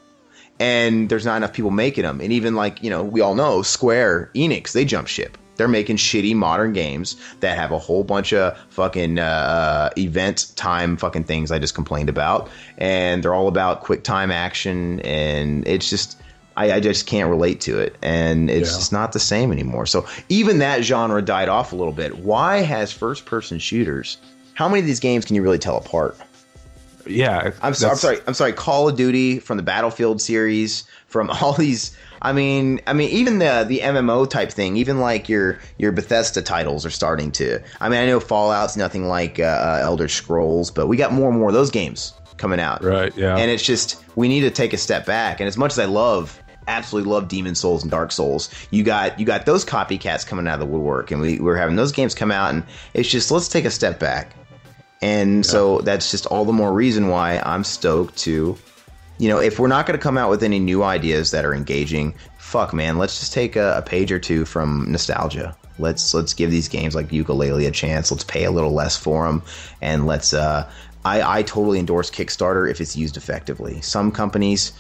and 0.60 1.10
there's 1.10 1.26
not 1.26 1.38
enough 1.38 1.54
people 1.54 1.72
making 1.72 2.04
them. 2.04 2.22
And 2.22 2.32
even 2.32 2.56
like 2.56 2.82
you 2.84 2.90
know, 2.90 3.04
we 3.04 3.22
all 3.22 3.36
know 3.36 3.62
Square 3.62 4.32
Enix, 4.36 4.72
they 4.72 4.86
jump 4.86 5.08
ship. 5.08 5.38
They're 5.56 5.68
making 5.68 5.98
shitty 5.98 6.36
modern 6.36 6.74
games 6.74 7.16
that 7.42 7.56
have 7.58 7.72
a 7.72 7.78
whole 7.78 8.04
bunch 8.04 8.34
of 8.34 8.58
fucking 8.70 9.20
uh, 9.20 9.92
event 9.98 10.52
time 10.56 10.98
fucking 10.98 11.26
things 11.26 11.52
I 11.52 11.60
just 11.60 11.76
complained 11.76 12.10
about, 12.10 12.50
and 12.80 13.24
they're 13.24 13.36
all 13.36 13.48
about 13.48 13.82
quick 13.82 14.04
time 14.04 14.32
action, 14.32 15.00
and 15.02 15.68
it's 15.68 15.90
just. 15.90 16.18
I, 16.56 16.74
I 16.74 16.80
just 16.80 17.08
can't 17.08 17.30
relate 17.30 17.62
to 17.62 17.80
it, 17.80 17.96
and 18.02 18.50
it's 18.50 18.70
Yeah. 18.72 18.78
just 18.78 18.92
not 18.92 19.12
the 19.12 19.20
same 19.20 19.52
anymore. 19.52 19.86
So 19.86 20.06
even 20.30 20.60
that 20.60 20.84
genre 20.84 21.22
died 21.22 21.50
off 21.50 21.74
a 21.74 21.76
little 21.76 21.94
bit. 21.94 22.20
Why 22.20 22.58
has 22.58 22.92
first-person 22.92 23.60
shooters? 23.60 24.18
How 24.54 24.68
many 24.70 24.82
of 24.82 24.86
these 24.86 25.00
games 25.00 25.26
can 25.26 25.36
you 25.36 25.42
really 25.42 25.58
tell 25.60 25.78
apart? 25.78 26.16
Yeah. 27.06 27.52
I'm, 27.62 27.74
so, 27.74 27.90
I'm 27.90 27.96
sorry. 27.96 28.20
I'm 28.28 28.34
sorry. 28.34 28.54
Call 28.54 28.88
of 28.88 28.96
Duty 28.96 29.40
from 29.40 29.58
the 29.58 29.64
Battlefield 29.64 30.22
series, 30.22 30.84
from 31.08 31.30
all 31.42 31.54
these. 31.54 31.96
I 32.22 32.32
mean, 32.32 32.80
I 32.88 32.94
mean, 32.94 33.10
even 33.10 33.40
the 33.40 33.66
the 33.68 33.80
MMO 33.80 34.30
type 34.30 34.50
thing, 34.52 34.78
even 34.78 35.00
like 35.00 35.28
your 35.28 35.60
your 35.78 35.92
Bethesda 35.92 36.42
titles 36.42 36.86
are 36.86 36.90
starting 36.90 37.32
to. 37.34 37.60
I 37.82 37.90
mean, 37.90 38.00
I 38.00 38.06
know 38.06 38.22
Fallout's 38.22 38.78
nothing 38.78 39.08
like 39.08 39.40
uh, 39.40 39.44
uh, 39.44 39.80
Elder 39.82 40.08
Scrolls, 40.08 40.72
but 40.72 40.88
we 40.88 40.96
got 40.96 41.12
more 41.12 41.30
and 41.30 41.38
more 41.40 41.50
of 41.50 41.54
those 41.56 41.72
games 41.72 42.14
coming 42.38 42.62
out. 42.62 42.82
Right. 42.84 43.14
Yeah. 43.18 43.36
And 43.38 43.52
it's 43.52 43.64
just 43.64 44.02
we 44.16 44.30
need 44.30 44.42
to 44.42 44.52
take 44.52 44.72
a 44.72 44.78
step 44.78 45.06
back. 45.06 45.42
And 45.42 45.48
as 45.50 45.58
much 45.58 45.74
as 45.74 45.80
I 45.80 45.86
love, 45.86 46.40
absolutely 46.68 47.12
love 47.12 47.28
Demon 47.28 47.56
Souls 47.56 47.84
and 47.84 47.92
Dark 47.92 48.12
Souls, 48.12 48.50
you 48.72 48.84
got 48.84 49.20
you 49.20 49.26
got 49.26 49.46
those 49.46 49.66
copycats 49.66 50.26
coming 50.26 50.48
out 50.48 50.56
of 50.56 50.60
the 50.60 50.66
woodwork, 50.66 51.12
and 51.12 51.22
we 51.22 51.40
we're 51.40 51.58
having 51.58 51.76
those 51.76 51.92
games 51.92 52.16
come 52.16 52.32
out, 52.32 52.54
and 52.54 52.64
it's 52.94 53.10
just 53.10 53.32
let's 53.32 53.48
take 53.48 53.66
a 53.66 53.72
step 53.72 54.00
back. 54.00 54.36
And 55.02 55.46
so 55.46 55.82
that's 55.82 56.12
just 56.12 56.26
all 56.28 56.46
the 56.46 56.54
more 56.54 56.72
reason 56.72 57.10
why 57.10 57.42
I'm 57.46 57.66
stoked 57.66 58.18
to 58.20 58.58
you 59.18 59.30
know, 59.30 59.40
if 59.40 59.60
we're 59.60 59.68
not 59.68 59.86
going 59.86 59.98
to 59.98 60.02
come 60.02 60.18
out 60.18 60.30
with 60.30 60.44
any 60.44 60.60
new 60.60 60.84
ideas 60.84 61.32
that 61.32 61.46
are 61.46 61.54
engaging, 61.54 62.16
fuck, 62.38 62.74
man, 62.74 62.98
let's 62.98 63.20
just 63.20 63.34
take 63.34 63.56
a, 63.56 63.78
a 63.78 63.82
page 63.82 64.12
or 64.12 64.20
two 64.20 64.46
from 64.46 64.92
nostalgia. 64.92 65.56
Let's 65.80 66.14
let's 66.14 66.34
give 66.34 66.52
these 66.52 66.68
games 66.68 66.94
like 66.94 67.10
Yooka-Laylee 67.10 67.68
a 67.68 67.72
chance. 67.72 68.12
Let's 68.12 68.24
pay 68.24 68.44
a 68.44 68.52
little 68.52 68.74
less 68.74 68.96
for 68.96 69.26
them, 69.26 69.42
and 69.82 70.06
let's. 70.06 70.34
Uh, 70.34 70.70
I 71.04 71.40
I 71.40 71.44
totally 71.44 71.80
endorse 71.80 72.12
Kickstarter 72.12 72.70
if 72.70 72.80
it's 72.80 72.96
used 72.96 73.18
effectively. 73.18 73.82
Some 73.82 74.12
companies. 74.12 74.74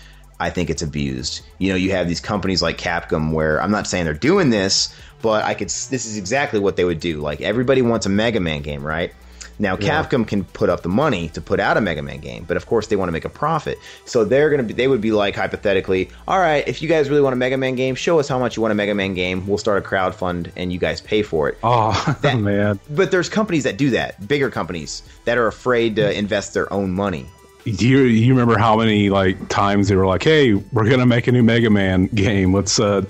I 0.44 0.50
think 0.50 0.70
it's 0.70 0.82
abused. 0.82 1.42
You 1.58 1.70
know, 1.70 1.76
you 1.76 1.92
have 1.92 2.08
these 2.10 2.20
companies 2.20 2.62
like 2.62 2.78
Capcom 2.78 3.32
where 3.32 3.62
I'm 3.62 3.72
not 3.72 3.88
saying 3.88 4.04
they're 4.04 4.14
doing 4.14 4.50
this, 4.50 4.94
but 5.22 5.46
I 5.46 5.54
could. 5.54 5.70
This 5.70 6.06
is 6.06 6.18
exactly 6.18 6.60
what 6.60 6.76
they 6.76 6.84
would 6.84 7.00
do. 7.00 7.22
Like 7.22 7.40
everybody 7.40 7.82
wants 7.82 8.06
a 8.06 8.10
Mega 8.10 8.42
Man 8.42 8.62
game, 8.62 8.84
right? 8.86 9.14
Now 9.60 9.78
Yeah. 9.80 10.04
Capcom 10.04 10.28
can 10.28 10.44
put 10.44 10.70
up 10.70 10.82
the 10.82 10.90
money 10.90 11.30
to 11.30 11.40
put 11.40 11.60
out 11.62 11.78
a 11.78 11.82
Mega 11.82 12.02
Man 12.02 12.20
game, 12.20 12.44
but 12.46 12.58
of 12.58 12.66
course 12.66 12.88
they 12.88 12.96
want 12.98 13.08
to 13.08 13.14
make 13.14 13.24
a 13.24 13.30
profit. 13.30 13.78
So 14.04 14.26
they're 14.26 14.50
gonna 14.50 14.64
be 14.64 14.74
they 14.74 14.88
would 14.90 15.00
be 15.00 15.12
like 15.14 15.36
hypothetically, 15.36 16.10
all 16.28 16.40
right, 16.40 16.68
if 16.68 16.82
you 16.82 16.90
guys 16.90 17.10
really 17.10 17.22
want 17.22 17.34
a 17.34 17.38
Mega 17.38 17.56
Man 17.58 17.76
game, 17.76 17.96
show 17.96 18.20
us 18.20 18.28
how 18.28 18.38
much 18.38 18.58
you 18.58 18.62
want 18.62 18.74
a 18.74 18.76
Mega 18.76 18.96
Man 18.96 19.14
game. 19.14 19.48
We'll 19.48 19.58
start 19.60 19.78
a 19.78 19.82
crowd 19.82 20.14
fund 20.14 20.52
and 20.58 20.74
you 20.74 20.80
guys 20.80 21.00
pay 21.00 21.22
for 21.22 21.48
it. 21.48 21.58
Oh 21.64 21.94
That- 22.22 22.40
man, 22.40 22.80
But 22.90 23.12
there's 23.12 23.30
companies 23.30 23.64
that 23.64 23.78
do 23.78 23.92
that, 23.92 24.28
bigger 24.28 24.50
companies 24.50 25.04
that 25.24 25.38
are 25.38 25.48
afraid 25.48 25.96
to 25.98 26.12
invest 26.18 26.54
their 26.54 26.72
own 26.74 26.92
money. 26.92 27.28
Do 27.65 27.88
you 27.88 27.99
you 28.04 28.34
remember 28.34 28.58
how 28.58 28.78
many 28.78 29.10
like 29.10 29.47
times 29.49 29.88
they 29.88 29.95
were 29.95 30.06
like, 30.06 30.23
"Hey, 30.23 30.54
we're 30.54 30.89
gonna 30.89 31.06
make 31.06 31.28
a 31.28 31.32
new 31.32 31.43
Mega 31.43 31.69
Man 31.69 32.08
game. 32.08 32.54
Let's." 32.54 32.80
uh 32.80 33.04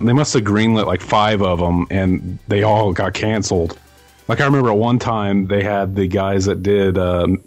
They 0.00 0.12
must 0.12 0.32
have 0.34 0.44
greenlit 0.44 0.86
like 0.86 1.00
five 1.00 1.42
of 1.42 1.58
them, 1.58 1.86
and 1.90 2.38
they 2.48 2.62
all 2.62 2.92
got 2.92 3.14
canceled. 3.14 3.76
Like 4.28 4.40
I 4.40 4.44
remember 4.44 4.70
at 4.70 4.76
one 4.78 4.98
time 4.98 5.46
they 5.48 5.62
had 5.62 5.96
the 5.96 6.06
guys 6.06 6.44
that 6.44 6.62
did 6.62 6.96
um, 6.96 7.42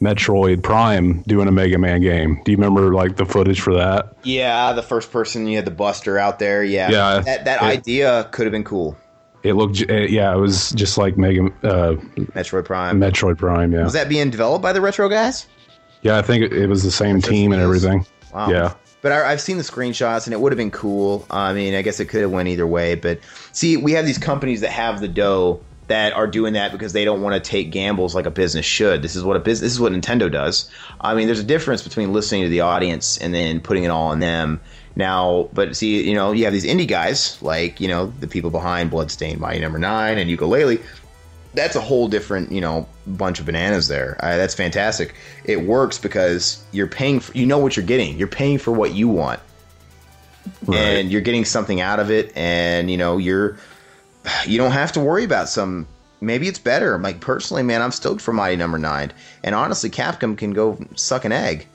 Metroid 0.00 0.62
Prime 0.62 1.22
doing 1.22 1.48
a 1.48 1.52
Mega 1.52 1.78
Man 1.78 2.00
game. 2.02 2.40
Do 2.44 2.52
you 2.52 2.58
remember 2.58 2.94
like 2.94 3.16
the 3.16 3.24
footage 3.26 3.60
for 3.60 3.74
that? 3.74 4.16
Yeah, 4.22 4.72
the 4.72 4.82
first 4.82 5.10
person 5.10 5.46
you 5.48 5.56
had 5.56 5.64
the 5.64 5.70
Buster 5.70 6.18
out 6.18 6.38
there. 6.38 6.62
Yeah, 6.62 6.90
Yeah, 6.90 7.20
that 7.20 7.44
that 7.46 7.62
it- 7.62 7.64
idea 7.64 8.28
could 8.32 8.46
have 8.46 8.52
been 8.52 8.64
cool. 8.64 8.96
It 9.42 9.52
looked, 9.54 9.80
uh, 9.88 9.94
yeah, 9.94 10.34
it 10.34 10.38
was 10.38 10.72
just 10.72 10.98
like 10.98 11.16
Mega 11.16 11.44
uh, 11.62 11.94
Metroid 12.34 12.64
Prime. 12.64 12.98
Metroid 13.00 13.38
Prime. 13.38 13.72
Yeah, 13.72 13.84
Was 13.84 13.92
that 13.92 14.08
being 14.08 14.28
developed 14.28 14.60
by 14.62 14.72
the 14.72 14.80
Retro 14.80 15.08
guys? 15.08 15.46
Yeah, 16.06 16.18
I 16.18 16.22
think 16.22 16.52
it, 16.52 16.68
was 16.68 16.84
the 16.84 16.90
same 16.92 17.20
team 17.20 17.52
and 17.52 17.60
everything. 17.60 18.06
Wow. 18.32 18.48
Yeah. 18.48 18.74
But 19.02 19.10
I, 19.10 19.32
I've 19.32 19.40
seen 19.40 19.56
the 19.56 19.64
screenshots, 19.64 20.26
and 20.26 20.32
it 20.32 20.40
would 20.40 20.52
have 20.52 20.56
been 20.56 20.70
cool. 20.70 21.26
I 21.30 21.52
mean, 21.52 21.74
I 21.74 21.82
guess 21.82 21.98
it 21.98 22.04
could 22.06 22.20
have 22.20 22.30
went 22.30 22.48
either 22.48 22.66
way. 22.66 22.94
But 22.94 23.18
see, 23.50 23.76
we 23.76 23.90
have 23.92 24.06
these 24.06 24.18
companies 24.18 24.60
that 24.60 24.70
have 24.70 25.00
the 25.00 25.08
dough 25.08 25.60
that 25.88 26.12
are 26.12 26.28
doing 26.28 26.52
that 26.52 26.70
because 26.70 26.92
they 26.92 27.04
don't 27.04 27.22
want 27.22 27.34
to 27.34 27.50
take 27.50 27.70
gambles 27.70 28.14
like 28.14 28.24
a 28.24 28.30
business 28.30 28.64
should. 28.64 29.02
This 29.02 29.16
is 29.16 29.24
what 29.24 29.36
a 29.36 29.40
business. 29.40 29.62
This 29.62 29.72
is 29.72 29.80
what 29.80 29.92
Nintendo 29.92 30.30
does. 30.30 30.70
I 31.00 31.14
mean, 31.14 31.26
there's 31.26 31.40
a 31.40 31.44
difference 31.44 31.82
between 31.82 32.12
listening 32.12 32.42
to 32.44 32.48
the 32.48 32.60
audience 32.60 33.18
and 33.18 33.34
then 33.34 33.60
putting 33.60 33.82
it 33.82 33.88
all 33.88 34.08
on 34.08 34.20
them. 34.20 34.60
Now, 34.94 35.48
but 35.52 35.76
see, 35.76 36.08
you 36.08 36.14
know, 36.14 36.30
you 36.30 36.44
have 36.44 36.52
these 36.52 36.64
indie 36.64 36.88
guys 36.88 37.40
like 37.42 37.80
you 37.80 37.88
know 37.88 38.12
the 38.20 38.28
people 38.28 38.50
behind 38.50 38.90
Bloodstained 38.90 39.40
Mighty 39.40 39.58
Number 39.58 39.78
Nine 39.78 40.18
and 40.18 40.30
Yooka-Laylee 40.30 40.80
that's 41.56 41.74
a 41.74 41.80
whole 41.80 42.06
different 42.06 42.52
you 42.52 42.60
know 42.60 42.86
bunch 43.06 43.40
of 43.40 43.46
bananas 43.46 43.88
there. 43.88 44.16
Uh, 44.20 44.36
that's 44.36 44.54
fantastic. 44.54 45.14
It 45.44 45.62
works 45.62 45.98
because 45.98 46.62
you're 46.70 46.86
paying 46.86 47.18
for, 47.20 47.36
you 47.36 47.46
know 47.46 47.58
what 47.58 47.76
you're 47.76 47.86
getting. 47.86 48.16
You're 48.16 48.28
paying 48.28 48.58
for 48.58 48.70
what 48.70 48.94
you 48.94 49.08
want. 49.08 49.40
Right. 50.64 50.78
and 50.78 51.10
you're 51.10 51.22
getting 51.22 51.44
something 51.44 51.80
out 51.80 51.98
of 51.98 52.08
it. 52.10 52.36
And 52.36 52.88
you 52.90 52.96
know 52.96 53.18
you're 53.18 53.58
you 54.46 54.58
don't 54.58 54.72
have 54.72 54.92
to 54.92 55.00
worry 55.00 55.24
about 55.24 55.48
some 55.48 55.88
maybe 56.20 56.46
it's 56.46 56.58
better. 56.58 56.98
Like 56.98 57.20
personally 57.20 57.64
man 57.64 57.82
i'm 57.82 57.90
stoked 57.90 58.20
for 58.20 58.32
mighty 58.32 58.56
number 58.56 58.78
nine. 58.78 59.12
And 59.42 59.54
honestly 59.54 59.90
capcom 59.90 60.36
can 60.38 60.52
go 60.52 60.78
suck 60.94 61.24
an 61.24 61.32
egg. 61.32 61.66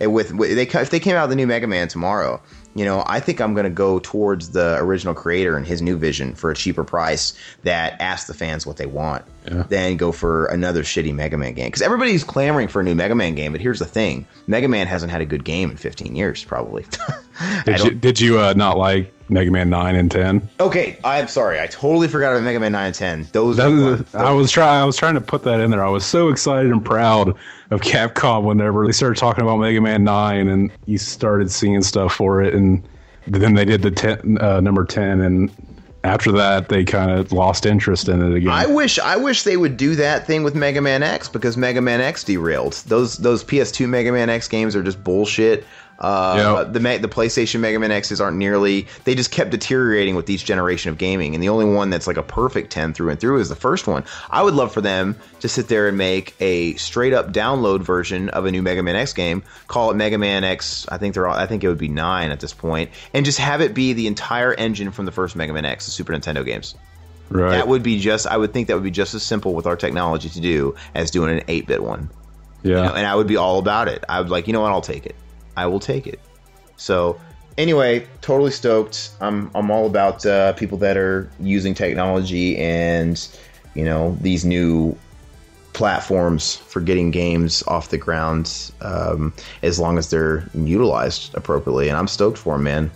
And 0.00 0.12
with, 0.12 0.32
with 0.34 0.54
they 0.54 0.66
if 0.66 0.90
they 0.90 1.00
came 1.00 1.16
out 1.16 1.22
with 1.22 1.30
the 1.30 1.36
new 1.36 1.46
mega 1.46 1.66
man 1.66 1.88
tomorrow 1.88 2.42
you 2.74 2.84
know 2.84 3.02
i 3.06 3.18
think 3.20 3.40
i'm 3.40 3.54
going 3.54 3.64
to 3.64 3.70
go 3.70 3.98
towards 3.98 4.50
the 4.50 4.76
original 4.78 5.14
creator 5.14 5.56
and 5.56 5.66
his 5.66 5.80
new 5.82 5.96
vision 5.96 6.34
for 6.34 6.50
a 6.50 6.54
cheaper 6.54 6.84
price 6.84 7.32
that 7.64 8.00
asks 8.00 8.26
the 8.28 8.34
fans 8.34 8.66
what 8.66 8.76
they 8.76 8.86
want 8.86 9.24
Yeah. 9.50 9.62
than 9.68 9.96
go 9.96 10.12
for 10.12 10.46
another 10.46 10.82
shitty 10.82 11.14
mega 11.14 11.36
man 11.38 11.54
game. 11.54 11.68
Because 11.68 11.82
everybody's 11.82 12.22
clamoring 12.24 12.68
for 12.68 12.80
a 12.80 12.84
new 12.84 12.94
mega 12.94 13.14
man 13.14 13.34
game 13.34 13.52
but 13.52 13.60
here's 13.60 13.78
the 13.78 13.86
thing. 13.86 14.26
Mega 14.46 14.68
man 14.68 14.86
hasn't 14.86 15.10
had 15.10 15.20
a 15.20 15.26
good 15.26 15.44
game 15.44 15.70
in 15.70 15.76
15 15.76 16.14
years 16.14 16.44
probably. 16.44 16.84
Did 17.64 17.80
you, 17.84 17.90
did 17.92 18.20
you 18.20 18.38
uh, 18.40 18.52
not 18.56 18.76
like 18.76 19.12
Mega 19.28 19.50
Man 19.50 19.70
nine 19.70 19.94
and 19.94 20.10
ten? 20.10 20.48
Okay, 20.60 20.98
I'm 21.04 21.28
sorry. 21.28 21.60
I 21.60 21.66
totally 21.66 22.08
forgot 22.08 22.32
about 22.32 22.44
Mega 22.44 22.60
Man 22.60 22.72
9 22.72 22.86
and 22.86 22.94
10. 22.94 23.28
Those 23.32 23.58
are 23.58 24.04
I 24.14 24.32
was 24.32 24.50
trying. 24.50 24.82
I 24.82 24.84
was 24.84 24.96
trying 24.96 25.14
to 25.14 25.20
put 25.20 25.42
that 25.44 25.60
in 25.60 25.70
there. 25.70 25.84
I 25.84 25.90
was 25.90 26.04
so 26.06 26.28
excited 26.28 26.70
and 26.70 26.84
proud 26.84 27.28
of 27.70 27.80
Capcom 27.80 28.44
whenever 28.44 28.86
they 28.86 28.92
started 28.92 29.18
talking 29.18 29.42
about 29.42 29.58
Mega 29.58 29.80
Man 29.80 30.04
Nine, 30.04 30.48
and 30.48 30.70
you 30.86 30.98
started 30.98 31.50
seeing 31.50 31.82
stuff 31.82 32.14
for 32.14 32.42
it, 32.42 32.54
and 32.54 32.86
then 33.26 33.54
they 33.54 33.64
did 33.64 33.82
the 33.82 33.90
ten, 33.90 34.38
uh, 34.40 34.60
number 34.60 34.84
ten, 34.84 35.20
and 35.20 35.50
after 36.04 36.32
that 36.32 36.68
they 36.68 36.84
kind 36.84 37.10
of 37.10 37.32
lost 37.32 37.66
interest 37.66 38.08
in 38.08 38.22
it 38.22 38.34
again. 38.36 38.50
I 38.50 38.66
wish 38.66 38.98
I 38.98 39.16
wish 39.16 39.42
they 39.42 39.56
would 39.56 39.76
do 39.76 39.96
that 39.96 40.26
thing 40.26 40.42
with 40.42 40.54
Mega 40.54 40.80
Man 40.80 41.02
X 41.02 41.28
because 41.28 41.56
Mega 41.56 41.80
Man 41.80 42.00
X 42.00 42.24
derailed. 42.24 42.74
Those 42.86 43.18
those 43.18 43.44
PS2 43.44 43.88
Mega 43.88 44.12
Man 44.12 44.30
X 44.30 44.48
games 44.48 44.74
are 44.74 44.82
just 44.82 45.02
bullshit. 45.02 45.66
Uh, 45.98 46.34
Yeah. 46.38 46.62
The 46.64 46.78
the 46.98 47.08
PlayStation 47.08 47.58
Mega 47.60 47.78
Man 47.78 47.90
X's 47.90 48.20
aren't 48.20 48.36
nearly. 48.36 48.86
They 49.04 49.14
just 49.16 49.30
kept 49.32 49.50
deteriorating 49.50 50.14
with 50.14 50.30
each 50.30 50.44
generation 50.44 50.90
of 50.90 50.98
gaming, 50.98 51.34
and 51.34 51.42
the 51.42 51.48
only 51.48 51.64
one 51.64 51.90
that's 51.90 52.06
like 52.06 52.16
a 52.16 52.22
perfect 52.22 52.70
ten 52.70 52.94
through 52.94 53.10
and 53.10 53.18
through 53.18 53.40
is 53.40 53.48
the 53.48 53.56
first 53.56 53.86
one. 53.88 54.04
I 54.30 54.42
would 54.42 54.54
love 54.54 54.72
for 54.72 54.80
them 54.80 55.16
to 55.40 55.48
sit 55.48 55.66
there 55.68 55.88
and 55.88 55.98
make 55.98 56.36
a 56.40 56.74
straight 56.76 57.12
up 57.12 57.32
download 57.32 57.80
version 57.80 58.28
of 58.28 58.44
a 58.46 58.50
new 58.52 58.62
Mega 58.62 58.82
Man 58.82 58.94
X 58.94 59.12
game, 59.12 59.42
call 59.66 59.90
it 59.90 59.94
Mega 59.94 60.18
Man 60.18 60.44
X. 60.44 60.86
I 60.88 60.98
think 60.98 61.14
they're 61.14 61.26
all, 61.26 61.36
I 61.36 61.46
think 61.46 61.64
it 61.64 61.68
would 61.68 61.78
be 61.78 61.88
nine 61.88 62.30
at 62.30 62.38
this 62.38 62.54
point, 62.54 62.90
and 63.12 63.24
just 63.24 63.38
have 63.38 63.60
it 63.60 63.74
be 63.74 63.92
the 63.92 64.06
entire 64.06 64.54
engine 64.54 64.92
from 64.92 65.04
the 65.04 65.12
first 65.12 65.34
Mega 65.34 65.52
Man 65.52 65.64
X, 65.64 65.86
the 65.86 65.90
Super 65.90 66.12
Nintendo 66.12 66.44
games. 66.44 66.76
right. 67.28 67.50
That 67.50 67.66
would 67.66 67.82
be 67.82 67.98
just. 67.98 68.26
I 68.28 68.36
would 68.36 68.52
think 68.52 68.68
that 68.68 68.74
would 68.74 68.84
be 68.84 68.92
just 68.92 69.14
as 69.14 69.24
simple 69.24 69.52
with 69.52 69.66
our 69.66 69.74
technology 69.76 70.28
to 70.28 70.40
do 70.40 70.76
as 70.94 71.10
doing 71.10 71.36
an 71.38 71.44
eight 71.48 71.66
bit 71.66 71.82
one. 71.82 72.08
yeah. 72.62 72.76
You 72.76 72.82
know, 72.84 72.94
and 72.94 73.04
I 73.06 73.16
would 73.16 73.26
be 73.26 73.36
all 73.36 73.58
about 73.58 73.88
it. 73.88 74.04
I 74.08 74.20
would 74.20 74.30
like, 74.30 74.46
you 74.46 74.52
know 74.52 74.60
what? 74.60 74.70
I'll 74.70 74.80
take 74.80 75.04
it. 75.04 75.16
I 75.58 75.66
will 75.66 75.80
take 75.80 76.06
it. 76.06 76.20
So 76.76 77.20
anyway, 77.56 78.06
totally 78.20 78.52
stoked. 78.52 79.10
I'm 79.20 79.50
I'm 79.54 79.70
all 79.70 79.86
about 79.86 80.24
uh, 80.24 80.52
people 80.54 80.78
that 80.78 80.96
are 80.96 81.28
using 81.40 81.74
technology 81.74 82.56
and 82.56 83.16
you 83.74 83.84
know 83.84 84.16
these 84.20 84.44
new 84.44 84.96
platforms 85.72 86.56
for 86.56 86.80
getting 86.80 87.10
games 87.10 87.62
off 87.66 87.90
the 87.90 87.98
ground 87.98 88.72
um, 88.80 89.32
as 89.62 89.78
long 89.78 89.98
as 89.98 90.10
they're 90.10 90.48
utilized 90.54 91.34
appropriately. 91.34 91.88
And 91.88 91.96
I'm 91.98 92.08
stoked 92.08 92.38
for 92.38 92.54
'em, 92.54 92.64
man. 92.64 92.90